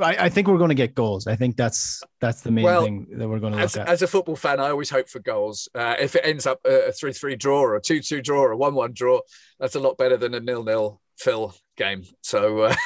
I, 0.00 0.26
I 0.26 0.28
think 0.28 0.46
we're 0.46 0.58
going 0.58 0.68
to 0.68 0.74
get 0.74 0.94
goals. 0.94 1.26
I 1.26 1.34
think 1.34 1.56
that's 1.56 2.02
that's 2.20 2.42
the 2.42 2.50
main 2.50 2.64
well, 2.64 2.84
thing 2.84 3.06
that 3.12 3.28
we're 3.28 3.40
going 3.40 3.52
to 3.52 3.58
look 3.58 3.64
as, 3.64 3.76
at. 3.76 3.88
As 3.88 4.02
a 4.02 4.06
football 4.06 4.36
fan, 4.36 4.60
I 4.60 4.70
always 4.70 4.90
hope 4.90 5.08
for 5.08 5.18
goals. 5.18 5.68
Uh, 5.74 5.96
if 5.98 6.14
it 6.14 6.22
ends 6.24 6.46
up 6.46 6.60
a 6.64 6.92
three 6.92 7.12
three 7.12 7.36
draw 7.36 7.60
or 7.60 7.76
a 7.76 7.80
two 7.80 8.00
two 8.00 8.22
draw 8.22 8.40
or 8.40 8.52
a 8.52 8.56
one 8.56 8.74
one 8.74 8.92
draw, 8.92 9.20
that's 9.58 9.74
a 9.74 9.80
lot 9.80 9.98
better 9.98 10.16
than 10.16 10.34
a 10.34 10.40
nil 10.40 10.64
nil 10.64 11.00
fill 11.18 11.54
game. 11.76 12.04
So. 12.22 12.62
Uh, 12.62 12.74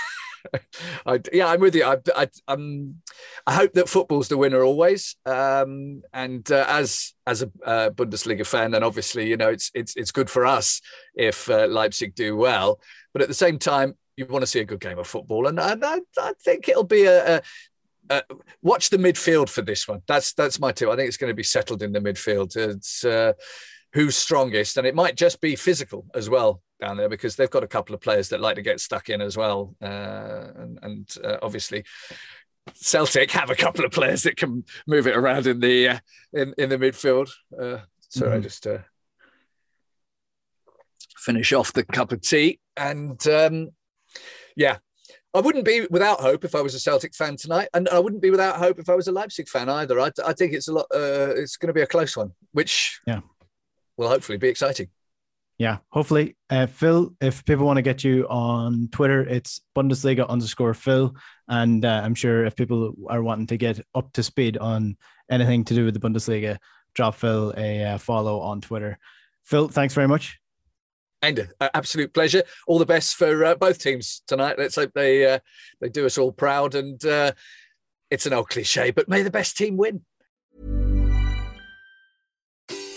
I, 1.07 1.21
yeah, 1.33 1.47
I'm 1.47 1.61
with 1.61 1.75
you. 1.75 1.85
I, 1.85 1.99
I, 2.17 2.29
um, 2.49 2.97
I 3.47 3.55
hope 3.55 3.75
that 3.75 3.89
football's 3.89 4.29
the 4.29 4.37
winner 4.37 4.65
always. 4.65 5.15
Um, 5.25 6.03
and 6.13 6.51
uh, 6.51 6.65
as 6.69 7.15
as 7.27 7.43
a 7.43 7.51
uh, 7.65 7.91
Bundesliga 7.91 8.45
fan, 8.47 8.73
then 8.73 8.83
obviously 8.83 9.29
you 9.29 9.37
know 9.37 9.51
it's 9.51 9.71
it's 9.75 9.95
it's 9.97 10.11
good 10.11 10.29
for 10.29 10.45
us 10.45 10.81
if 11.15 11.49
uh, 11.49 11.67
Leipzig 11.67 12.15
do 12.15 12.37
well. 12.37 12.81
But 13.13 13.23
at 13.23 13.29
the 13.29 13.35
same 13.35 13.59
time, 13.59 13.95
you 14.17 14.27
want 14.27 14.43
to 14.43 14.47
see 14.47 14.61
a 14.61 14.65
good 14.65 14.81
game 14.81 14.99
of 14.99 15.07
football, 15.07 15.47
and, 15.47 15.59
and 15.59 15.85
I, 15.85 16.01
I 16.19 16.33
think 16.45 16.69
it'll 16.69 16.85
be 16.85 17.05
a, 17.05 17.37
a 17.37 17.43
uh, 18.11 18.21
watch 18.63 18.91
the 18.91 18.97
midfield 18.97 19.49
for 19.49 19.63
this 19.63 19.87
one. 19.89 20.03
That's 20.07 20.35
that's 20.35 20.61
my 20.61 20.73
tip. 20.73 20.89
I 20.89 20.97
think 20.97 21.09
it's 21.09 21.17
going 21.17 21.31
to 21.31 21.35
be 21.35 21.43
settled 21.43 21.83
in 21.83 21.93
the 21.93 22.01
midfield. 22.01 22.57
It's 22.57 23.05
uh, 23.05 23.33
who's 23.93 24.17
strongest, 24.17 24.77
and 24.77 24.87
it 24.87 24.95
might 24.95 25.17
just 25.17 25.41
be 25.41 25.57
physical 25.57 26.07
as 26.15 26.29
well 26.29 26.63
down 26.81 26.97
there 26.97 27.09
because 27.09 27.37
they've 27.37 27.51
got 27.51 27.63
a 27.63 27.69
couple 27.69 27.95
of 27.95 28.01
players 28.01 28.29
that 28.31 28.41
like 28.41 28.57
to 28.57 28.63
get 28.63 28.81
stuck 28.81 29.09
in 29.09 29.21
as 29.21 29.37
well, 29.37 29.75
uh, 29.83 30.47
and, 30.57 30.79
and 30.83 31.17
uh, 31.25 31.39
obviously. 31.43 31.85
Celtic 32.75 33.33
have 33.33 33.51
a 33.51 33.57
couple 33.57 33.85
of 33.85 33.91
players 33.91 34.23
that 34.23 34.37
can 34.37 34.63
move 34.87 35.09
it 35.09 35.17
around 35.17 35.49
in 35.49 35.59
the 35.59 35.89
uh, 35.89 35.99
in 36.33 36.55
in 36.57 36.69
the 36.69 36.79
midfield. 36.79 37.29
Uh, 37.53 37.79
so 38.09 38.27
mm-hmm. 38.27 38.35
I 38.35 38.39
just 38.39 38.69
uh, 38.69 38.79
finish 41.17 41.53
off 41.53 41.73
the 41.73 41.83
cup 41.83 42.13
of 42.13 42.21
tea, 42.21 42.61
and 42.77 43.27
um, 43.27 43.71
yeah, 44.57 44.79
I 45.35 45.41
wouldn't 45.41 45.65
be 45.65 45.87
without 45.91 46.21
hope 46.21 46.45
if 46.45 46.55
I 46.55 46.61
was 46.61 46.75
a 46.75 46.81
Celtic 46.81 47.15
fan 47.15 47.37
tonight, 47.37 47.69
and 47.75 47.89
I 47.89 47.99
wouldn't 47.99 48.23
be 48.23 48.31
without 48.31 48.57
hope 48.57 48.79
if 48.79 48.89
I 48.89 48.95
was 48.95 49.09
a 49.09 49.13
Leipzig 49.13 49.49
fan 49.49 49.69
either. 49.69 49.99
I, 50.01 50.11
I 50.25 50.33
think 50.33 50.53
it's 50.53 50.69
a 50.69 50.73
lot. 50.73 50.87
Uh, 50.95 51.35
it's 51.37 51.57
going 51.57 51.69
to 51.69 51.75
be 51.75 51.83
a 51.83 51.87
close 51.87 52.17
one, 52.17 52.33
which 52.53 53.01
yeah, 53.07 53.21
will 53.97 54.09
hopefully 54.09 54.39
be 54.39 54.49
exciting 54.49 54.89
yeah, 55.63 55.79
hopefully. 55.91 56.37
Uh, 56.51 56.67
Phil, 56.67 57.15
if 57.21 57.45
people 57.45 57.67
want 57.67 57.77
to 57.77 57.83
get 57.83 58.03
you 58.03 58.27
on 58.29 58.89
Twitter, 58.91 59.21
it's 59.21 59.61
Bundesliga 59.77 60.29
underscore 60.29 60.75
Phil. 60.75 61.15
And 61.47 61.85
uh, 61.85 62.01
I'm 62.03 62.17
sure 62.17 62.45
if 62.45 62.57
people 62.57 62.95
are 63.09 63.23
wanting 63.23 63.47
to 63.47 63.57
get 63.57 63.81
up 63.95 64.13
to 64.15 64.25
speed 64.25 64.59
on 64.59 64.97
anything 65.31 65.65
to 65.67 65.75
do 65.75 65.85
with 65.85 65.95
the 65.95 66.01
Bundesliga, 66.01 66.59
drop 66.95 67.15
Phil 67.15 67.55
a 67.57 67.85
uh, 67.85 67.99
follow 67.99 68.41
on 68.41 68.61
Twitter. 68.61 68.99
Phil, 69.45 69.69
thanks 69.69 69.95
very 69.95 70.09
much. 70.09 70.41
And 71.23 71.49
uh, 71.61 71.69
absolute 71.73 72.13
pleasure. 72.13 72.43
All 72.67 72.79
the 72.79 72.87
best 72.87 73.15
for 73.15 73.45
uh, 73.45 73.55
both 73.55 73.79
teams 73.79 74.23
tonight. 74.27 74.59
Let's 74.59 74.75
hope 74.75 74.93
they 74.95 75.35
uh, 75.35 75.39
they 75.81 75.89
do 75.89 76.05
us 76.05 76.19
all 76.19 76.33
proud. 76.33 76.75
And 76.75 77.01
it's 78.11 78.27
an 78.27 78.33
old 78.33 78.51
cliche, 78.51 78.91
but 78.91 79.09
may 79.09 79.23
the 79.23 79.31
best 79.31 79.57
team 79.57 79.77
win. 79.77 80.03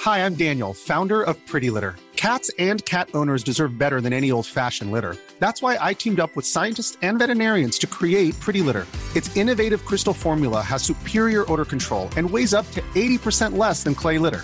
Hi, 0.01 0.23
I'm 0.23 0.35
Daniel, 0.35 0.73
founder 0.73 1.23
of 1.23 1.35
Pretty 1.47 1.71
Litter. 1.71 1.95
Cats 2.15 2.51
and 2.59 2.85
cat 2.85 3.09
owners 3.13 3.43
deserve 3.43 3.77
better 3.77 4.01
than 4.01 4.13
any 4.13 4.29
old 4.29 4.45
fashioned 4.45 4.91
litter. 4.91 5.17
That's 5.39 5.63
why 5.63 5.79
I 5.81 5.93
teamed 5.93 6.19
up 6.19 6.35
with 6.35 6.45
scientists 6.45 6.97
and 7.01 7.17
veterinarians 7.17 7.79
to 7.79 7.87
create 7.87 8.39
Pretty 8.39 8.61
Litter. 8.61 8.85
Its 9.15 9.35
innovative 9.35 9.83
crystal 9.85 10.13
formula 10.13 10.61
has 10.61 10.83
superior 10.83 11.51
odor 11.51 11.65
control 11.65 12.09
and 12.17 12.29
weighs 12.29 12.53
up 12.53 12.69
to 12.71 12.81
80% 12.93 13.57
less 13.57 13.83
than 13.83 13.95
clay 13.95 14.17
litter. 14.19 14.43